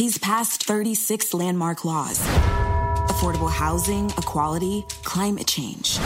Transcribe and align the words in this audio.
He's 0.00 0.16
passed 0.16 0.64
36 0.64 1.34
landmark 1.34 1.84
laws 1.84 2.20
affordable 3.10 3.50
housing, 3.50 4.08
equality, 4.16 4.86
climate 5.04 5.46
change. 5.46 5.98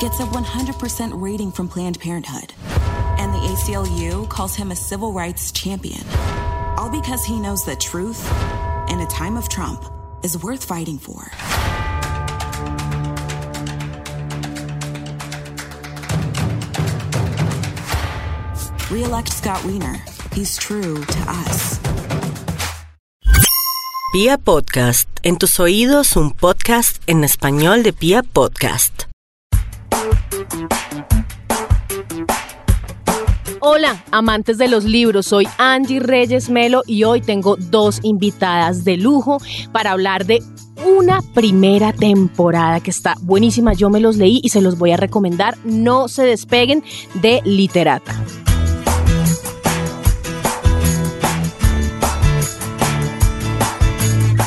Gets 0.00 0.18
a 0.18 0.24
100% 0.24 1.22
rating 1.22 1.52
from 1.52 1.68
Planned 1.68 2.00
Parenthood. 2.00 2.52
And 3.20 3.32
the 3.32 3.38
ACLU 3.38 4.28
calls 4.28 4.56
him 4.56 4.72
a 4.72 4.74
civil 4.74 5.12
rights 5.12 5.52
champion. 5.52 6.02
All 6.76 6.90
because 6.90 7.24
he 7.24 7.38
knows 7.38 7.64
that 7.66 7.78
truth, 7.78 8.20
in 8.90 8.98
a 8.98 9.06
time 9.06 9.36
of 9.36 9.48
Trump, 9.48 9.84
is 10.24 10.42
worth 10.42 10.64
fighting 10.64 10.98
for. 10.98 11.30
Re-elect 18.90 19.32
Scott 19.32 19.64
Wiener. 19.64 20.02
He's 20.32 20.56
true 20.56 21.04
to 21.04 21.18
us. 21.28 21.83
Pia 24.14 24.38
Podcast, 24.38 25.08
en 25.24 25.38
tus 25.38 25.58
oídos 25.58 26.16
un 26.16 26.30
podcast 26.30 27.02
en 27.08 27.24
español 27.24 27.82
de 27.82 27.92
Pia 27.92 28.22
Podcast. 28.22 29.06
Hola, 33.58 34.04
amantes 34.12 34.56
de 34.56 34.68
los 34.68 34.84
libros, 34.84 35.26
soy 35.26 35.48
Angie 35.58 35.98
Reyes 35.98 36.48
Melo 36.48 36.82
y 36.86 37.02
hoy 37.02 37.22
tengo 37.22 37.56
dos 37.56 37.98
invitadas 38.04 38.84
de 38.84 38.98
lujo 38.98 39.38
para 39.72 39.90
hablar 39.90 40.26
de 40.26 40.44
una 40.86 41.20
primera 41.34 41.92
temporada 41.92 42.78
que 42.78 42.92
está 42.92 43.16
buenísima. 43.20 43.72
Yo 43.72 43.90
me 43.90 43.98
los 43.98 44.16
leí 44.16 44.38
y 44.44 44.50
se 44.50 44.60
los 44.60 44.78
voy 44.78 44.92
a 44.92 44.96
recomendar. 44.96 45.58
No 45.64 46.06
se 46.06 46.22
despeguen 46.22 46.84
de 47.14 47.40
Literata. 47.44 48.14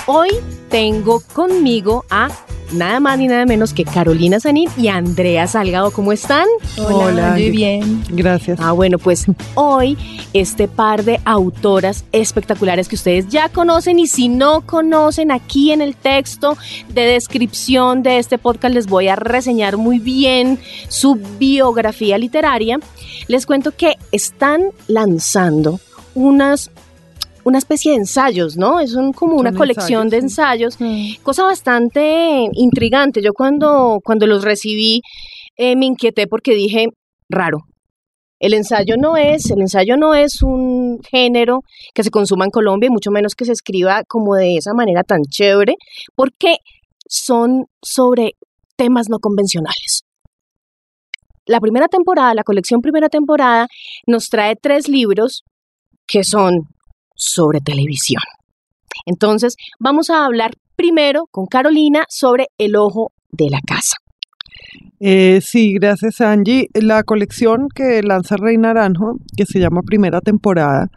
Hoy 0.10 0.30
tengo 0.70 1.22
conmigo 1.34 2.06
a 2.10 2.30
nada 2.72 3.02
más 3.02 3.20
ni 3.20 3.27
nada 3.27 3.46
menos 3.46 3.74
que 3.74 3.84
Carolina 3.84 4.40
Sanín 4.40 4.70
y 4.77 4.88
Andrea 4.88 5.48
Salgado. 5.48 5.91
¿Cómo 5.91 6.14
están? 6.14 6.48
Hola, 6.77 7.32
muy 7.32 7.49
bien. 7.49 8.05
Gracias. 8.12 8.58
Ah, 8.62 8.72
bueno, 8.72 8.99
pues 8.99 9.26
hoy 9.55 9.98
este 10.32 10.70
par 10.70 11.04
de 11.04 11.20
autoras 11.26 12.05
espectaculares 12.14 12.88
que 12.88 12.96
ustedes 12.96 13.27
ya 13.27 13.49
conocen 13.49 13.99
y 13.99 14.08
si 14.08 14.30
no 14.30 14.62
conocen 14.62 15.30
aquí 15.30 15.74
en 15.74 15.82
el 15.82 15.98
texto 15.98 16.58
de 16.88 17.02
descripción 17.02 18.02
de 18.02 18.20
este 18.20 18.38
podcast 18.38 18.74
les 18.74 18.88
voy 18.88 19.10
a 19.10 19.18
reseñar 19.18 19.76
muy 19.76 19.99
bien 19.99 20.58
su 20.88 21.16
biografía 21.38 22.18
literaria. 22.18 22.80
Les 23.27 23.46
cuento 23.46 23.71
que 23.71 23.98
están 24.14 24.71
lanzando 24.88 25.82
unas 26.16 26.71
una 27.48 27.59
especie 27.59 27.91
de 27.91 27.99
ensayos, 27.99 28.57
¿no? 28.57 28.81
Es 28.81 28.93
un, 28.93 29.13
como 29.13 29.37
una 29.37 29.51
Son 29.51 29.57
colección 29.57 30.09
de 30.09 30.17
ensayos, 30.17 30.79
ensayos, 30.81 31.20
cosa 31.23 31.43
bastante 31.45 32.49
intrigante. 32.51 33.21
Yo 33.21 33.31
cuando, 33.31 34.01
cuando 34.03 34.27
los 34.27 34.43
recibí 34.43 35.01
eh, 35.55 35.77
me 35.77 35.85
inquieté 35.85 36.27
porque 36.27 36.53
dije, 36.53 36.87
raro. 37.29 37.59
El 38.40 38.53
ensayo 38.53 38.95
no 38.99 39.15
es, 39.15 39.49
el 39.49 39.62
ensayo 39.62 39.95
no 39.95 40.13
es 40.13 40.43
un 40.43 40.99
género 41.09 41.62
que 41.93 42.03
se 42.03 42.12
consuma 42.12 42.43
en 42.43 42.51
Colombia 42.51 42.87
y 42.87 42.91
mucho 42.91 43.12
menos 43.12 43.34
que 43.34 43.45
se 43.45 43.53
escriba 43.53 44.03
como 44.09 44.35
de 44.35 44.57
esa 44.57 44.73
manera 44.73 45.03
tan 45.03 45.21
chévere, 45.23 45.75
porque 46.15 46.57
son 47.07 47.68
sobre 47.81 48.34
temas 48.75 49.07
no 49.09 49.20
convencionales. 49.20 50.03
La 51.45 51.62
primera 51.62 51.87
temporada, 51.87 52.34
la 52.34 52.43
colección 52.43 52.81
primera 52.81 53.07
temporada, 53.07 53.68
nos 54.05 54.27
trae 54.27 54.55
tres 54.62 54.90
libros 54.90 55.43
que 56.05 56.25
son 56.25 56.68
sobre 57.18 57.60
televisión. 57.60 58.21
Entonces, 59.05 59.55
vamos 59.79 60.10
a 60.10 60.26
hablar 60.26 60.51
primero 60.76 61.26
con 61.29 61.48
Carolina 61.48 62.05
sobre 62.07 62.48
el 62.57 62.76
ojo 62.77 63.12
de 63.32 63.49
la 63.49 63.59
casa. 63.65 63.98
Eh, 65.00 65.41
sí, 65.41 65.74
gracias 65.74 66.22
Angie. 66.22 66.69
La 66.74 67.03
colección 67.03 67.68
que 67.74 68.02
lanza 68.02 68.36
Rey 68.38 68.58
Naranjo, 68.58 69.18
que 69.36 69.46
se 69.46 69.59
llama 69.59 69.81
Primera 69.81 70.22
Temporada, 70.22 70.90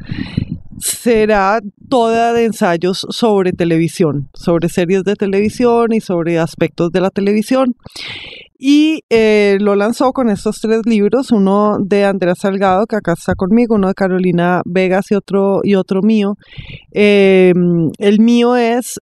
será 1.02 1.60
toda 1.88 2.34
de 2.34 2.44
ensayos 2.44 3.06
sobre 3.08 3.52
televisión, 3.52 4.28
sobre 4.34 4.68
series 4.68 5.02
de 5.02 5.14
televisión 5.14 5.92
y 5.92 6.00
sobre 6.00 6.38
aspectos 6.38 6.90
de 6.90 7.00
la 7.00 7.10
televisión. 7.10 7.74
Y 8.58 9.00
eh, 9.08 9.56
lo 9.60 9.76
lanzó 9.76 10.12
con 10.12 10.28
estos 10.28 10.60
tres 10.60 10.82
libros, 10.84 11.32
uno 11.32 11.78
de 11.80 12.04
Andrea 12.04 12.34
Salgado, 12.34 12.84
que 12.84 12.96
acá 12.96 13.14
está 13.14 13.34
conmigo, 13.34 13.76
uno 13.76 13.88
de 13.88 13.94
Carolina 13.94 14.60
Vegas 14.66 15.10
y 15.10 15.14
otro, 15.14 15.60
y 15.62 15.74
otro 15.74 16.02
mío. 16.02 16.34
Eh, 16.92 17.54
el 17.98 18.20
mío 18.20 18.56
es 18.56 19.00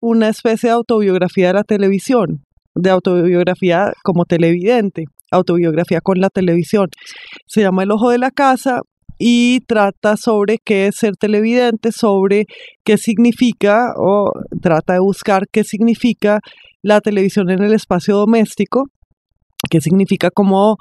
una 0.00 0.30
especie 0.30 0.70
de 0.70 0.74
autobiografía 0.74 1.48
de 1.48 1.54
la 1.54 1.64
televisión, 1.64 2.46
de 2.74 2.88
autobiografía 2.88 3.92
como 4.02 4.24
televidente, 4.24 5.04
autobiografía 5.30 6.00
con 6.00 6.20
la 6.20 6.30
televisión. 6.30 6.88
Se 7.46 7.60
llama 7.60 7.82
El 7.82 7.90
Ojo 7.90 8.08
de 8.08 8.18
la 8.18 8.30
Casa 8.30 8.80
y 9.18 9.60
trata 9.60 10.16
sobre 10.16 10.58
qué 10.58 10.88
es 10.88 10.96
ser 10.96 11.16
televidente, 11.16 11.92
sobre 11.92 12.46
qué 12.84 12.98
significa 12.98 13.92
o 13.96 14.32
trata 14.60 14.94
de 14.94 14.98
buscar 15.00 15.46
qué 15.50 15.64
significa 15.64 16.40
la 16.82 17.00
televisión 17.00 17.50
en 17.50 17.62
el 17.62 17.72
espacio 17.72 18.16
doméstico, 18.16 18.84
qué 19.70 19.80
significa 19.80 20.30
como 20.30 20.72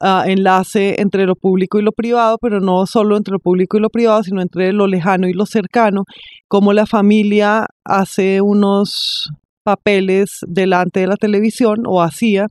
uh, 0.00 0.22
enlace 0.26 1.00
entre 1.00 1.26
lo 1.26 1.36
público 1.36 1.78
y 1.78 1.82
lo 1.82 1.92
privado, 1.92 2.38
pero 2.40 2.60
no 2.60 2.86
solo 2.86 3.16
entre 3.16 3.32
lo 3.32 3.38
público 3.38 3.76
y 3.76 3.80
lo 3.80 3.90
privado, 3.90 4.22
sino 4.22 4.40
entre 4.40 4.72
lo 4.72 4.86
lejano 4.86 5.28
y 5.28 5.32
lo 5.32 5.46
cercano, 5.46 6.04
cómo 6.48 6.72
la 6.72 6.86
familia 6.86 7.66
hace 7.84 8.40
unos 8.40 9.28
papeles 9.62 10.40
delante 10.46 11.00
de 11.00 11.06
la 11.06 11.16
televisión 11.16 11.84
o 11.86 12.02
hacía. 12.02 12.48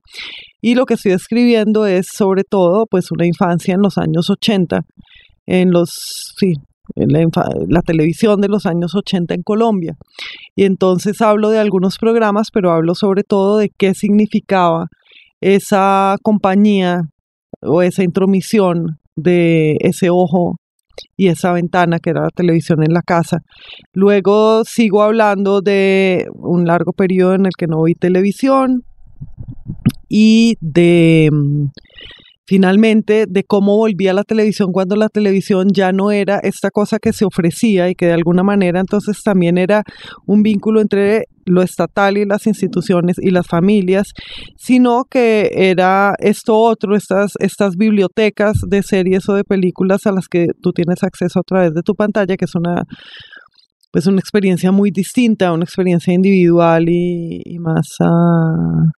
Y 0.62 0.76
lo 0.76 0.86
que 0.86 0.94
estoy 0.94 1.12
escribiendo 1.12 1.86
es 1.86 2.08
sobre 2.08 2.44
todo 2.44 2.86
pues 2.90 3.12
una 3.12 3.28
infancia 3.28 3.74
en 3.74 3.82
los 3.82 3.98
años 3.98 4.30
80 4.30 4.82
en 5.46 5.72
los 5.72 5.90
sí, 6.38 6.54
en 6.96 7.10
la, 7.14 7.26
la, 7.68 7.82
televisión 7.82 8.42
de 8.42 8.50
los 8.50 8.66
años 8.66 8.96
80 8.96 9.34
en 9.34 9.44
Colombia. 9.44 9.96
Y 10.56 10.66
entonces 10.66 11.22
hablo 11.22 11.50
de 11.50 11.60
algunos 11.60 11.98
programas, 11.98 12.50
pero 12.52 12.72
hablo 12.72 12.96
sobre 12.96 13.24
todo 13.24 13.58
de 13.58 13.70
qué 13.78 13.94
significaba 13.94 14.88
esa 15.42 16.16
compañía 16.22 17.02
o 17.62 17.82
esa 17.82 18.04
intromisión 18.04 18.98
de 19.16 19.78
ese 19.82 20.10
ojo 20.10 20.56
y 21.18 21.28
esa 21.28 21.52
ventana 21.54 22.00
que 22.00 22.12
era 22.12 22.24
la 22.24 22.30
televisión 22.30 22.84
en 22.84 22.94
la 22.94 23.02
casa. 23.02 23.40
Luego 23.94 24.64
sigo 24.64 25.02
hablando 25.02 25.62
de 25.62 26.28
un 26.36 26.66
largo 26.66 26.94
periodo 26.94 27.34
en 27.34 27.46
el 27.46 27.54
que 27.58 27.68
no 27.68 27.84
vi 27.84 27.94
televisión 27.94 28.84
y 30.10 30.56
de 30.62 31.30
finalmente 32.46 33.26
de 33.28 33.44
cómo 33.44 33.78
volvía 33.78 34.14
la 34.14 34.24
televisión 34.24 34.72
cuando 34.72 34.96
la 34.96 35.10
televisión 35.10 35.70
ya 35.74 35.92
no 35.92 36.12
era 36.12 36.40
esta 36.44 36.70
cosa 36.72 37.00
que 37.00 37.14
se 37.14 37.26
ofrecía 37.26 37.90
y 37.90 37.96
que 37.96 38.08
de 38.08 38.14
alguna 38.14 38.44
manera 38.44 38.80
entonces 38.80 39.22
también 39.24 39.58
era 39.58 39.84
un 40.26 40.44
vínculo 40.44 40.82
entre 40.82 41.24
lo 41.46 41.62
estatal 41.62 42.18
y 42.18 42.26
las 42.26 42.48
instituciones 42.48 43.18
y 43.20 43.30
las 43.30 43.48
familias, 43.48 44.08
sino 44.58 45.04
que 45.10 45.52
era 45.54 46.14
esto 46.20 46.58
otro, 46.58 46.96
estas, 46.96 47.34
estas 47.40 47.76
bibliotecas 47.76 48.54
de 48.68 48.82
series 48.82 49.28
o 49.30 49.34
de 49.34 49.44
películas 49.44 50.06
a 50.06 50.12
las 50.12 50.28
que 50.28 50.48
tú 50.62 50.72
tienes 50.72 51.04
acceso 51.04 51.40
a 51.40 51.44
través 51.44 51.74
de 51.74 51.82
tu 51.82 51.94
pantalla, 51.96 52.36
que 52.38 52.46
es 52.46 52.56
una 52.56 52.84
pues 53.92 54.08
una 54.08 54.20
experiencia 54.20 54.72
muy 54.72 54.90
distinta, 54.90 55.54
una 55.54 55.66
experiencia 55.66 56.14
individual 56.16 56.90
y, 56.90 57.42
y 57.46 57.60
más 57.60 57.86
uh, 58.00 58.90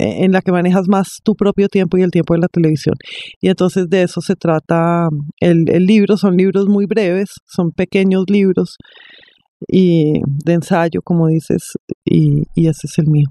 en 0.00 0.32
la 0.32 0.40
que 0.40 0.52
manejas 0.52 0.88
más 0.88 1.18
tu 1.22 1.34
propio 1.34 1.68
tiempo 1.68 1.98
y 1.98 2.02
el 2.02 2.10
tiempo 2.10 2.34
de 2.34 2.40
la 2.40 2.48
televisión. 2.48 2.94
Y 3.40 3.48
entonces 3.48 3.88
de 3.88 4.02
eso 4.02 4.20
se 4.20 4.34
trata 4.34 5.08
el, 5.40 5.64
el 5.70 5.84
libro, 5.84 6.16
son 6.16 6.36
libros 6.36 6.66
muy 6.68 6.86
breves, 6.86 7.30
son 7.46 7.70
pequeños 7.70 8.24
libros 8.28 8.76
y 9.68 10.14
de 10.44 10.54
ensayo, 10.54 11.00
como 11.04 11.26
dices, 11.28 11.72
y, 12.04 12.42
y 12.54 12.68
ese 12.68 12.86
es 12.86 12.98
el 12.98 13.06
mío. 13.08 13.26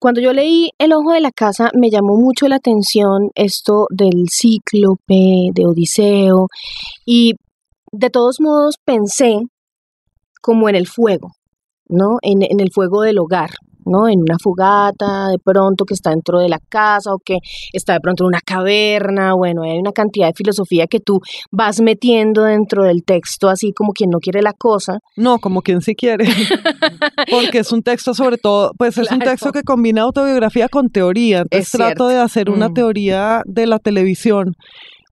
Cuando 0.00 0.20
yo 0.20 0.32
leí 0.32 0.70
El 0.78 0.92
ojo 0.92 1.12
de 1.12 1.20
la 1.20 1.32
casa 1.32 1.70
me 1.74 1.90
llamó 1.90 2.16
mucho 2.16 2.46
la 2.46 2.56
atención 2.56 3.30
esto 3.34 3.86
del 3.90 4.26
cíclope, 4.30 5.50
de 5.52 5.66
Odiseo, 5.66 6.46
y 7.04 7.32
de 7.90 8.10
todos 8.10 8.36
modos 8.40 8.76
pensé 8.84 9.40
como 10.40 10.68
en 10.68 10.76
el 10.76 10.86
fuego, 10.86 11.32
¿no? 11.88 12.18
En, 12.22 12.42
en 12.42 12.60
el 12.60 12.70
fuego 12.72 13.02
del 13.02 13.18
hogar, 13.18 13.50
¿no? 13.88 14.08
En 14.08 14.20
una 14.20 14.36
fogata, 14.42 15.28
de 15.28 15.38
pronto 15.38 15.84
que 15.84 15.94
está 15.94 16.10
dentro 16.10 16.38
de 16.38 16.48
la 16.48 16.58
casa 16.68 17.12
o 17.12 17.18
que 17.18 17.38
está 17.72 17.94
de 17.94 18.00
pronto 18.00 18.24
en 18.24 18.28
una 18.28 18.40
caverna, 18.40 19.34
bueno, 19.34 19.62
hay 19.62 19.78
una 19.78 19.92
cantidad 19.92 20.26
de 20.28 20.34
filosofía 20.34 20.86
que 20.86 21.00
tú 21.00 21.20
vas 21.50 21.80
metiendo 21.80 22.42
dentro 22.44 22.84
del 22.84 23.02
texto, 23.04 23.48
así 23.48 23.72
como 23.72 23.92
quien 23.92 24.10
no 24.10 24.18
quiere 24.18 24.42
la 24.42 24.52
cosa. 24.52 24.98
No, 25.16 25.38
como 25.38 25.62
quien 25.62 25.80
sí 25.80 25.94
quiere, 25.94 26.26
porque 27.30 27.58
es 27.60 27.72
un 27.72 27.82
texto 27.82 28.14
sobre 28.14 28.36
todo, 28.38 28.72
pues 28.78 28.94
claro. 28.94 29.06
es 29.06 29.12
un 29.12 29.18
texto 29.20 29.52
que 29.52 29.62
combina 29.62 30.02
autobiografía 30.02 30.68
con 30.68 30.88
teoría, 30.88 31.38
entonces 31.40 31.66
Es 31.68 31.70
trato 31.72 32.08
de 32.08 32.18
hacer 32.18 32.50
una 32.50 32.68
Mm. 32.68 32.74
teoría 32.74 33.42
de 33.46 33.66
la 33.66 33.78
televisión 33.78 34.54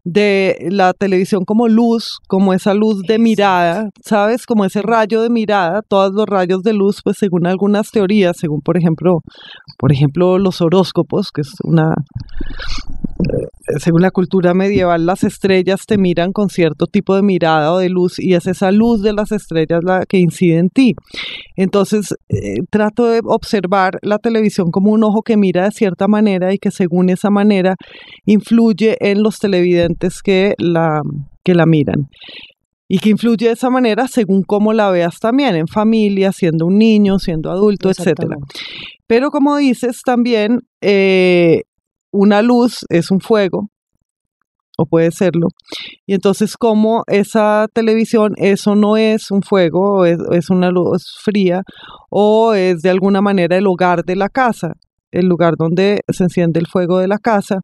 de 0.07 0.69
la 0.71 0.93
televisión 0.93 1.45
como 1.45 1.67
luz, 1.67 2.21
como 2.29 2.55
esa 2.55 2.75
luz 2.75 3.03
de 3.03 3.19
mirada, 3.19 3.91
¿sabes? 4.05 4.47
Como 4.47 4.65
ese 4.65 4.81
rayo 4.81 5.21
de 5.21 5.31
mirada, 5.31 5.83
todos 5.83 6.15
los 6.15 6.27
rayos 6.27 6.63
de 6.63 6.73
luz, 6.73 7.01
pues 7.03 7.17
según 7.19 7.45
algunas 7.45 7.91
teorías, 7.91 8.37
según 8.39 8.61
por 8.61 8.77
ejemplo, 8.77 9.19
por 9.77 9.91
ejemplo 9.91 10.39
los 10.39 10.61
horóscopos, 10.61 11.33
que 11.33 11.41
es 11.41 11.51
una 11.65 11.93
según 13.79 14.03
la 14.03 14.11
cultura 14.11 14.55
medieval, 14.55 15.07
las 15.07 15.25
estrellas 15.25 15.87
te 15.87 15.99
miran 15.99 16.33
con 16.33 16.49
cierto 16.49 16.87
tipo 16.87 17.15
de 17.17 17.23
mirada 17.23 17.73
o 17.73 17.79
de 17.79 17.89
luz 17.89 18.19
y 18.19 18.35
es 18.35 18.47
esa 18.47 18.71
luz 18.71 19.03
de 19.03 19.13
las 19.13 19.33
estrellas 19.33 19.81
la 19.83 20.05
que 20.07 20.19
incide 20.19 20.59
en 20.59 20.69
ti. 20.69 20.95
Entonces, 21.57 22.15
eh, 22.29 22.61
trato 22.71 23.07
de 23.07 23.21
observar 23.25 23.99
la 24.03 24.19
televisión 24.19 24.71
como 24.71 24.93
un 24.93 25.05
ojo 25.05 25.23
que 25.23 25.37
mira 25.37 25.65
de 25.65 25.71
cierta 25.73 26.09
manera 26.09 26.55
y 26.55 26.59
que 26.59 26.71
según 26.71 27.11
esa 27.11 27.31
manera 27.31 27.75
influye 28.25 28.97
en 29.01 29.23
los 29.23 29.39
televidentes 29.39 30.23
que 30.23 30.55
la, 30.59 31.01
que 31.43 31.55
la 31.55 31.67
miran. 31.67 32.09
Y 32.89 33.01
que 33.01 33.11
influye 33.11 33.47
de 33.47 33.53
esa 33.53 33.69
manera 33.69 34.07
según 34.07 34.43
cómo 34.45 34.73
la 34.73 34.91
veas 34.91 35.19
también, 35.19 35.57
en 35.57 35.67
familia, 35.67 36.31
siendo 36.31 36.67
un 36.67 36.79
niño, 36.79 37.19
siendo 37.19 37.51
adulto, 37.51 37.91
etcétera. 37.91 38.37
Pero 39.09 39.31
como 39.31 39.57
dices, 39.57 40.03
también 40.05 40.61
eh, 40.81 41.63
una 42.17 42.43
luz 42.43 42.85
es 42.89 43.11
un 43.11 43.21
fuego, 43.21 43.69
o 44.79 44.87
puede 44.87 45.11
serlo. 45.11 45.49
Y 46.07 46.15
entonces, 46.15 46.57
como 46.57 47.03
esa 47.07 47.67
televisión, 47.73 48.35
eso 48.37 48.75
no 48.75 48.97
es 48.97 49.31
un 49.31 49.43
fuego, 49.43 50.05
es, 50.05 50.19
es, 50.33 50.51
una 50.51 50.71
luz 50.71 51.05
fría, 51.23 51.63
o 52.11 52.55
es 52.55 52.83
de 52.83 52.91
alguna 52.91 53.21
manera 53.21 53.57
el 53.57 53.67
hogar 53.67 54.05
de 54.05 54.17
la 54.17 54.29
casa, 54.29 54.75
el 55.11 55.27
lugar 55.27 55.55
donde 55.57 56.01
se 56.09 56.25
enciende 56.25 56.61
el 56.61 56.67
fuego 56.67 56.99
de 56.99 57.09
la 57.09 57.19
casa. 57.19 57.61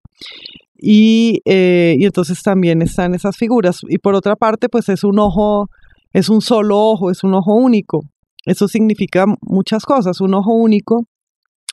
Y, 0.76 1.40
eh, 1.44 1.94
y 1.98 2.04
entonces 2.06 2.42
también 2.42 2.82
están 2.82 3.14
esas 3.14 3.36
figuras. 3.36 3.80
Y 3.88 3.98
por 3.98 4.14
otra 4.14 4.34
parte, 4.34 4.68
pues 4.68 4.88
es 4.88 5.04
un 5.04 5.18
ojo, 5.18 5.68
es 6.12 6.28
un 6.28 6.40
solo 6.40 6.78
ojo, 6.78 7.10
es 7.10 7.22
un 7.22 7.34
ojo 7.34 7.54
único. 7.54 8.00
Eso 8.44 8.66
significa 8.66 9.26
muchas 9.42 9.84
cosas. 9.84 10.20
Un 10.20 10.34
ojo 10.34 10.52
único 10.52 11.04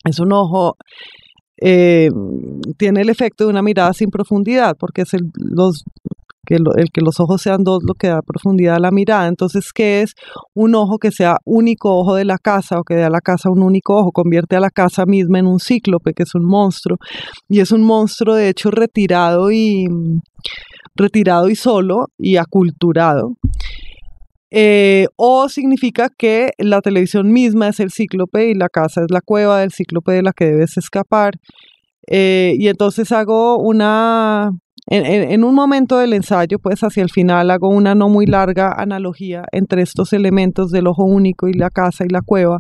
es 0.06 0.20
un 0.20 0.32
ojo 0.32 0.78
eh, 1.62 2.10
tiene 2.78 3.02
el 3.02 3.10
efecto 3.10 3.46
de 3.46 3.50
una 3.50 3.62
mirada 3.62 3.94
sin 3.94 4.10
profundidad, 4.10 4.76
porque 4.78 5.02
es 5.02 5.14
el, 5.14 5.32
los, 5.36 5.84
que 6.46 6.56
el 6.56 6.92
que 6.92 7.02
los 7.02 7.20
ojos 7.20 7.42
sean 7.42 7.64
dos 7.64 7.84
lo 7.88 7.94
que 7.94 8.08
da 8.08 8.22
profundidad 8.22 8.76
a 8.76 8.80
la 8.80 8.92
mirada. 8.92 9.28
Entonces, 9.28 9.72
¿qué 9.74 10.02
es 10.02 10.14
un 10.54 10.74
ojo 10.76 10.98
que 10.98 11.12
sea 11.12 11.38
único 11.46 11.96
ojo 11.98 12.16
de 12.16 12.26
la 12.26 12.38
casa 12.38 12.80
o 12.80 12.84
que 12.84 12.96
dé 12.96 13.04
a 13.04 13.10
la 13.10 13.22
casa 13.22 13.52
un 13.52 13.62
único 13.62 13.96
ojo? 13.96 14.12
Convierte 14.12 14.56
a 14.56 14.60
la 14.60 14.70
casa 14.70 15.06
misma 15.06 15.40
en 15.40 15.48
un 15.48 15.60
cíclope, 15.60 16.14
que 16.14 16.24
es 16.24 16.34
un 16.36 16.46
monstruo. 16.46 16.98
Y 17.48 17.60
es 17.60 17.72
un 17.72 17.84
monstruo, 17.84 18.36
de 18.36 18.50
hecho, 18.50 18.72
retirado 18.72 19.52
y 19.52 19.88
retirado 20.96 21.50
y 21.50 21.56
solo 21.56 22.08
y 22.18 22.38
aculturado. 22.38 23.36
Eh, 24.52 25.08
o 25.16 25.48
significa 25.48 26.10
que 26.10 26.52
la 26.58 26.82
televisión 26.82 27.32
misma 27.32 27.68
es 27.70 27.80
el 27.80 27.92
cíclope 27.92 28.50
y 28.50 28.56
la 28.56 28.70
casa 28.70 29.02
es 29.02 29.12
la 29.12 29.22
cueva 29.22 29.60
del 29.60 29.72
cíclope 29.72 30.12
de 30.12 30.24
la 30.24 30.34
que 30.34 30.46
debes 30.46 30.78
escapar. 30.78 31.34
Eh, 32.08 32.54
y 32.58 32.68
entonces 32.68 33.12
hago 33.12 33.60
una, 33.60 34.50
en, 34.88 35.44
un 35.44 35.54
momento 35.54 36.00
del 36.00 36.14
ensayo, 36.14 36.58
pues 36.58 36.80
hacia 36.82 37.04
el 37.04 37.12
final 37.12 37.52
hago 37.52 37.70
una 37.70 37.94
no 37.94 38.10
muy 38.10 38.26
larga 38.26 38.74
analogía 38.76 39.44
entre 39.52 39.84
estos 39.84 40.14
elementos 40.14 40.72
del 40.72 40.88
ojo 40.88 41.04
único 41.04 41.48
y 41.48 41.54
la 41.54 41.70
casa 41.70 42.06
y 42.06 42.10
la 42.10 42.22
cueva 42.26 42.58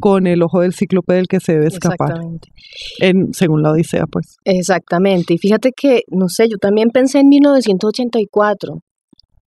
con 0.00 0.26
el 0.26 0.42
ojo 0.42 0.60
del 0.60 0.72
cíclope 0.72 1.12
del 1.14 1.26
que 1.26 1.40
se 1.40 1.52
debe 1.52 1.66
escapar. 1.66 2.12
Exactamente. 2.12 2.48
En, 3.00 3.34
según 3.34 3.62
la 3.62 3.72
Odisea, 3.72 4.04
pues. 4.10 4.36
Exactamente. 4.44 5.34
Y 5.34 5.38
fíjate 5.38 5.72
que, 5.76 6.02
no 6.08 6.28
sé, 6.28 6.48
yo 6.48 6.56
también 6.56 6.88
pensé 6.90 7.18
en 7.18 7.28
1984 7.28 8.78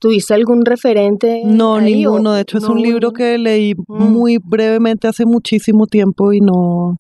¿Tuviste 0.01 0.33
algún 0.33 0.65
referente? 0.65 1.43
No, 1.45 1.79
ninguno. 1.79 2.33
De 2.33 2.41
hecho, 2.41 2.57
es 2.57 2.65
un 2.65 2.81
libro 2.81 3.13
que 3.13 3.37
leí 3.37 3.75
mm. 3.75 4.03
muy 4.03 4.39
brevemente 4.43 5.07
hace 5.07 5.27
muchísimo 5.27 5.87
tiempo 5.87 6.33
y 6.33 6.41
no, 6.41 6.97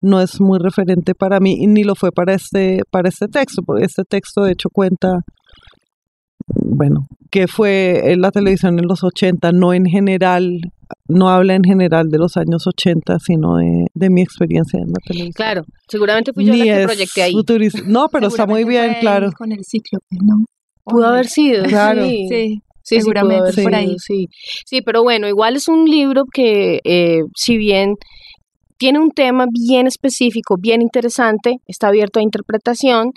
no 0.00 0.20
es 0.20 0.40
muy 0.40 0.58
referente 0.58 1.14
para 1.14 1.38
mí 1.38 1.58
y 1.60 1.68
ni 1.68 1.84
lo 1.84 1.94
fue 1.94 2.10
para 2.10 2.34
este, 2.34 2.80
para 2.90 3.08
este 3.08 3.28
texto, 3.28 3.62
porque 3.64 3.84
este 3.84 4.02
texto 4.02 4.42
de 4.42 4.52
hecho 4.52 4.68
cuenta, 4.68 5.20
bueno, 6.46 7.06
que 7.30 7.46
fue 7.46 8.12
en 8.12 8.20
la 8.20 8.32
televisión 8.32 8.80
en 8.80 8.86
los 8.88 9.04
80, 9.04 9.52
no 9.52 9.72
en 9.72 9.86
general, 9.86 10.58
no 11.06 11.28
habla 11.28 11.54
en 11.54 11.62
general 11.62 12.08
de 12.08 12.18
los 12.18 12.36
años 12.36 12.66
80, 12.66 13.18
sino 13.20 13.58
de, 13.58 14.10
mi 14.10 14.22
experiencia 14.22 14.80
en 14.80 14.88
la 14.88 14.98
televisión. 15.04 15.32
Claro, 15.34 15.62
seguramente 15.88 16.32
fui 16.32 16.46
yo 16.46 16.54
la 16.56 16.64
que 16.64 16.84
proyecté 16.84 17.22
ahí. 17.22 17.34
No, 17.86 18.08
pero 18.08 18.26
está 18.26 18.44
muy 18.44 18.64
bien, 18.64 18.96
claro. 19.00 19.30
Con 19.38 19.52
el 19.52 19.64
ciclo, 19.64 20.00
¿no? 20.10 20.44
Pudo 20.84 21.06
haber 21.06 21.26
sido, 21.26 21.64
claro. 21.64 22.04
Sí. 22.04 22.60
seguramente 22.82 23.62
por 23.62 23.74
ahí. 23.74 23.96
Sí. 23.98 24.26
sí, 24.66 24.82
pero 24.82 25.02
bueno, 25.02 25.28
igual 25.28 25.56
es 25.56 25.68
un 25.68 25.84
libro 25.84 26.24
que, 26.32 26.80
eh, 26.84 27.20
si 27.36 27.56
bien 27.56 27.94
tiene 28.78 28.98
un 28.98 29.10
tema 29.10 29.44
bien 29.52 29.86
específico, 29.86 30.56
bien 30.58 30.80
interesante, 30.80 31.56
está 31.66 31.88
abierto 31.88 32.18
a 32.18 32.22
interpretación 32.22 33.10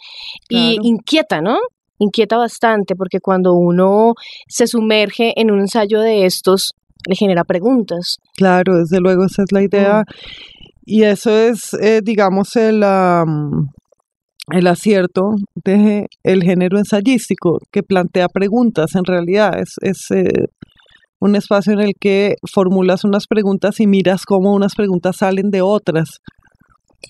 y 0.50 0.78
inquieta, 0.84 1.42
¿no? 1.42 1.58
Inquieta 2.00 2.38
bastante 2.38 2.96
porque 2.96 3.20
cuando 3.22 3.54
uno 3.54 4.14
se 4.50 4.68
sumerge 4.68 5.32
en 5.40 5.52
un 5.52 5.62
ensayo 5.62 6.02
de 6.02 6.26
estos, 6.26 6.74
le 7.08 7.16
genera 7.16 7.46
preguntas. 7.46 8.18
Claro, 8.36 8.78
desde 8.78 9.00
luego 9.00 9.26
esa 9.26 9.44
es 9.44 9.52
la 9.54 9.64
idea. 9.64 10.02
Mm. 10.02 10.14
Y 10.86 11.04
eso 11.04 11.32
es, 11.32 11.74
eh, 11.82 12.02
digamos, 12.04 12.58
el, 12.58 12.84
el 14.52 14.68
acierto 14.68 15.36
de 15.56 16.08
el 16.24 16.44
género 16.44 16.78
ensayístico 16.78 17.60
que 17.72 17.84
plantea 17.84 18.28
preguntas 18.28 18.96
en 18.96 19.06
realidad 19.06 19.60
es, 19.60 19.76
es 19.82 20.12
eh, 20.12 20.48
un 21.20 21.36
espacio 21.36 21.74
en 21.74 21.80
el 21.80 21.94
que 22.00 22.36
formulas 22.52 23.06
unas 23.06 23.28
preguntas 23.28 23.80
y 23.80 23.88
miras 23.88 24.26
cómo 24.26 24.54
unas 24.54 24.76
preguntas 24.76 25.18
salen 25.18 25.50
de 25.50 25.62
otras 25.62 26.20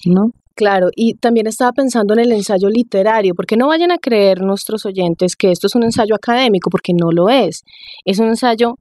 ¿no? 0.06 0.32
Claro, 0.56 0.90
y 0.96 1.16
también 1.16 1.48
estaba 1.48 1.72
pensando 1.72 2.14
en 2.14 2.20
el 2.20 2.32
ensayo 2.32 2.70
literario, 2.70 3.34
porque 3.34 3.58
no 3.58 3.68
vayan 3.68 3.92
a 3.92 3.98
creer 3.98 4.42
nuestros 4.42 4.86
oyentes 4.86 5.36
que 5.36 5.52
esto 5.52 5.66
es 5.68 5.76
un 5.76 5.84
ensayo 5.84 6.14
académico, 6.14 6.70
porque 6.70 6.94
no 6.94 7.12
lo 7.12 7.30
es. 7.30 7.64
Es 8.06 8.20
un 8.20 8.28
ensayo 8.28 8.76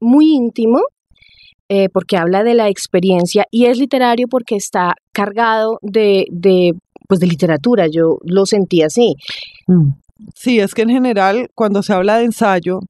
muy 0.00 0.26
íntimo, 0.32 0.80
eh, 1.68 1.88
porque 1.92 2.16
habla 2.16 2.44
de 2.44 2.54
la 2.54 2.68
experiencia, 2.68 3.46
y 3.50 3.66
es 3.66 3.78
literario 3.78 4.28
porque 4.28 4.54
está 4.54 4.94
cargado 5.12 5.78
de, 5.82 6.26
de 6.30 6.74
pues 7.08 7.18
de 7.18 7.26
literatura, 7.26 7.86
yo 7.90 8.18
lo 8.22 8.46
sentí 8.46 8.82
así. 8.82 9.16
Mm. 9.66 9.94
Sí, 10.34 10.60
es 10.60 10.74
que 10.74 10.82
en 10.82 10.90
general 10.90 11.48
cuando 11.54 11.82
se 11.82 11.92
habla 11.92 12.18
de 12.18 12.24
ensayo, 12.24 12.80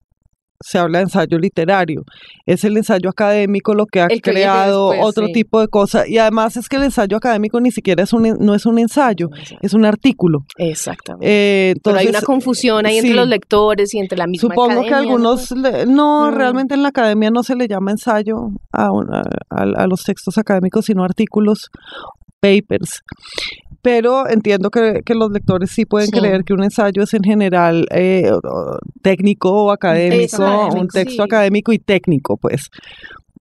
se 0.61 0.79
habla 0.79 0.99
de 0.99 1.05
ensayo 1.05 1.39
literario. 1.39 2.03
Es 2.45 2.65
el 2.65 2.77
ensayo 2.77 3.11
académico 3.11 3.75
lo 3.75 3.87
que 3.87 4.01
ha 4.01 4.09
creado 4.09 4.89
otro 5.01 5.29
tipo 5.29 5.61
de 5.61 5.69
cosas. 5.69 6.09
Y 6.09 6.19
además 6.19 6.57
es 6.57 6.69
que 6.69 6.77
el 6.77 6.85
ensayo 6.85 7.17
académico 7.17 7.61
ni 7.61 7.71
siquiera 7.71 8.03
es 8.03 8.13
un, 8.13 8.23
no 8.41 8.55
es 8.55 8.67
un 8.67 8.79
ensayo, 8.79 9.29
es 9.63 9.73
un 9.73 9.85
artículo. 9.85 10.41
Exactamente. 10.57 11.27
Eh, 11.29 11.75
Pero 11.83 11.99
hay 11.99 12.09
una 12.09 12.23
confusión 12.23 12.87
ahí 12.87 12.99
entre 12.99 13.15
los 13.15 13.29
lectores 13.29 13.95
y 13.95 13.99
entre 13.99 14.19
la 14.19 14.27
misma 14.27 14.49
Supongo 14.49 14.83
que 14.83 14.95
algunos, 14.95 15.53
no, 15.87 16.31
mm. 16.31 16.35
realmente 16.35 16.75
en 16.75 16.83
la 16.83 16.89
academia 16.89 17.31
no 17.31 17.43
se 17.43 17.55
le 17.55 17.69
llama 17.69 17.93
ensayo 17.93 18.49
a, 18.73 18.91
a 19.51 19.87
los 19.87 20.03
textos 20.03 20.39
académicos, 20.39 20.87
sino 20.87 21.05
artículos 21.05 21.71
papers 22.41 23.03
pero 23.83 24.29
entiendo 24.29 24.71
que, 24.71 25.03
los 25.15 25.31
lectores 25.31 25.71
sí 25.71 25.87
pueden 25.87 26.11
creer 26.11 26.45
que 26.45 26.53
un 26.53 26.63
ensayo 26.63 27.03
es 27.03 27.15
en 27.15 27.23
general 27.23 27.87
eh, 27.91 28.31
técnico 29.03 29.51
o 29.51 29.71
académico, 29.71 30.69
un 30.75 30.89
texto 30.89 31.23
académico 31.23 31.73
y 31.73 31.79
técnico, 31.79 32.37
pues. 32.37 32.69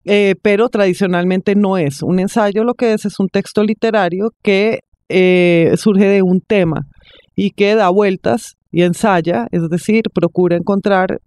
Eh, 0.06 0.36
pero 0.42 0.70
tradicionalmente 0.70 1.56
no 1.56 1.78
es. 1.78 2.02
Un 2.02 2.20
ensayo 2.20 2.64
lo 2.64 2.76
que 2.76 2.94
es 2.94 3.06
es 3.06 3.20
un 3.20 3.28
texto 3.28 3.64
literario 3.64 4.30
que 4.42 4.80
eh, 5.10 5.74
surge 5.76 6.06
de 6.06 6.22
un 6.22 6.40
tema 6.40 6.88
y 7.36 7.52
que 7.52 7.76
da 7.76 7.90
vueltas 7.90 8.56
y 8.72 8.84
ensaya, 8.84 9.48
es 9.52 9.68
decir, 9.70 10.04
procura 10.14 10.56
encontrar 10.56 11.20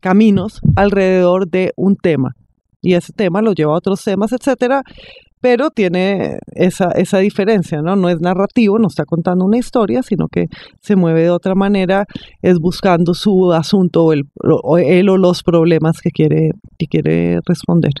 caminos 0.00 0.60
alrededor 0.76 1.48
de 1.48 1.72
un 1.76 1.96
tema. 1.96 2.32
Y 2.82 2.94
ese 2.94 3.12
tema 3.12 3.40
lo 3.40 3.52
lleva 3.52 3.72
a 3.72 3.78
otros 3.78 4.02
temas, 4.02 4.32
etcétera, 4.32 4.82
pero 5.42 5.70
tiene 5.70 6.38
esa, 6.54 6.92
esa 6.92 7.18
diferencia, 7.18 7.82
¿no? 7.82 7.96
No 7.96 8.08
es 8.08 8.20
narrativo, 8.20 8.78
no 8.78 8.86
está 8.86 9.04
contando 9.04 9.44
una 9.44 9.58
historia, 9.58 10.02
sino 10.02 10.28
que 10.28 10.46
se 10.80 10.94
mueve 10.94 11.22
de 11.22 11.30
otra 11.30 11.56
manera, 11.56 12.06
es 12.42 12.58
buscando 12.60 13.12
su 13.12 13.52
asunto 13.52 14.04
o, 14.04 14.12
el, 14.12 14.22
o 14.40 14.78
él 14.78 15.08
o 15.08 15.18
los 15.18 15.42
problemas 15.42 16.00
que 16.00 16.10
quiere, 16.10 16.50
que 16.78 16.86
quiere 16.86 17.40
responder. 17.44 17.92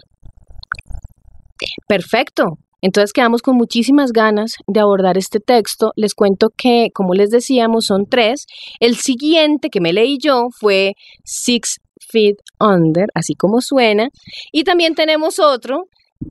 Perfecto. 1.88 2.58
Entonces 2.80 3.12
quedamos 3.12 3.42
con 3.42 3.56
muchísimas 3.56 4.12
ganas 4.12 4.54
de 4.68 4.80
abordar 4.80 5.18
este 5.18 5.40
texto. 5.40 5.92
Les 5.96 6.14
cuento 6.14 6.50
que, 6.56 6.88
como 6.94 7.12
les 7.14 7.30
decíamos, 7.30 7.86
son 7.86 8.06
tres. 8.08 8.46
El 8.78 8.96
siguiente 8.96 9.68
que 9.68 9.80
me 9.80 9.92
leí 9.92 10.18
yo 10.20 10.46
fue 10.50 10.94
Six 11.24 11.78
Feet 12.10 12.36
Under, 12.60 13.06
así 13.14 13.34
como 13.34 13.60
suena. 13.60 14.08
Y 14.52 14.64
también 14.64 14.94
tenemos 14.94 15.38
otro 15.38 15.86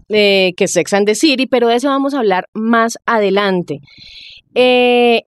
eh, 0.09 0.51
que 0.55 0.65
es 0.65 0.73
Sex 0.73 0.93
and 0.93 1.07
the 1.07 1.47
pero 1.49 1.67
de 1.67 1.75
eso 1.75 1.87
vamos 1.87 2.13
a 2.13 2.19
hablar 2.19 2.45
más 2.53 2.97
adelante. 3.05 3.79
Eh, 4.55 5.21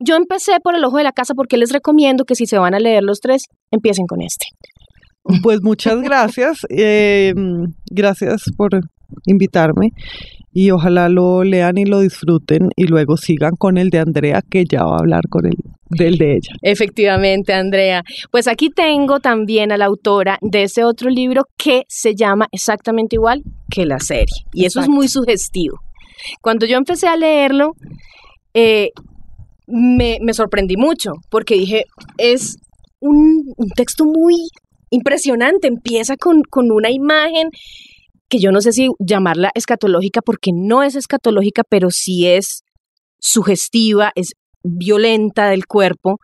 yo 0.00 0.16
empecé 0.16 0.52
por 0.62 0.74
el 0.74 0.84
ojo 0.84 0.98
de 0.98 1.04
la 1.04 1.12
casa 1.12 1.34
porque 1.34 1.56
les 1.56 1.72
recomiendo 1.72 2.24
que 2.24 2.34
si 2.34 2.46
se 2.46 2.58
van 2.58 2.74
a 2.74 2.78
leer 2.78 3.02
los 3.02 3.20
tres, 3.20 3.44
empiecen 3.70 4.06
con 4.06 4.20
este. 4.22 4.46
Pues 5.42 5.62
muchas 5.62 6.00
gracias. 6.02 6.66
Eh, 6.68 7.32
gracias 7.90 8.44
por 8.56 8.70
invitarme 9.26 9.92
y 10.54 10.70
ojalá 10.70 11.08
lo 11.08 11.42
lean 11.42 11.76
y 11.76 11.84
lo 11.84 11.98
disfruten 11.98 12.70
y 12.76 12.86
luego 12.86 13.16
sigan 13.16 13.56
con 13.58 13.76
el 13.76 13.90
de 13.90 13.98
Andrea 13.98 14.40
que 14.48 14.64
ya 14.64 14.84
va 14.84 14.96
a 14.96 15.00
hablar 15.00 15.22
con 15.28 15.46
el 15.46 15.56
del 15.90 16.16
de 16.16 16.32
ella. 16.36 16.54
Efectivamente, 16.62 17.52
Andrea. 17.52 18.02
Pues 18.30 18.46
aquí 18.46 18.70
tengo 18.70 19.20
también 19.20 19.72
a 19.72 19.76
la 19.76 19.86
autora 19.86 20.38
de 20.40 20.62
ese 20.62 20.84
otro 20.84 21.10
libro 21.10 21.42
que 21.56 21.82
se 21.88 22.14
llama 22.14 22.46
exactamente 22.52 23.16
igual 23.16 23.42
que 23.68 23.84
la 23.84 23.98
serie 23.98 24.46
y 24.52 24.64
eso 24.64 24.80
es 24.80 24.88
muy 24.88 25.08
sugestivo. 25.08 25.78
Cuando 26.40 26.66
yo 26.66 26.76
empecé 26.76 27.08
a 27.08 27.16
leerlo, 27.16 27.72
eh, 28.54 28.90
me, 29.66 30.18
sorprendí 30.32 30.76
mucho 30.76 31.12
porque 31.30 31.54
dije, 31.56 31.84
es 32.16 32.56
un, 33.00 33.54
texto 33.74 34.04
muy 34.04 34.36
impresionante, 34.90 35.66
empieza 35.66 36.16
con, 36.16 36.42
con 36.42 36.70
una 36.70 36.90
imagen 36.90 37.50
que 38.28 38.40
yo 38.40 38.50
no 38.52 38.60
sé 38.60 38.72
si 38.72 38.88
llamarla 38.98 39.50
escatológica 39.54 40.20
porque 40.22 40.50
no 40.52 40.82
es 40.82 40.94
escatológica, 40.94 41.62
pero 41.68 41.90
sí 41.90 42.26
es 42.26 42.62
sugestiva, 43.18 44.12
es 44.14 44.32
violenta 44.62 45.48
del 45.48 45.66
cuerpo. 45.66 46.18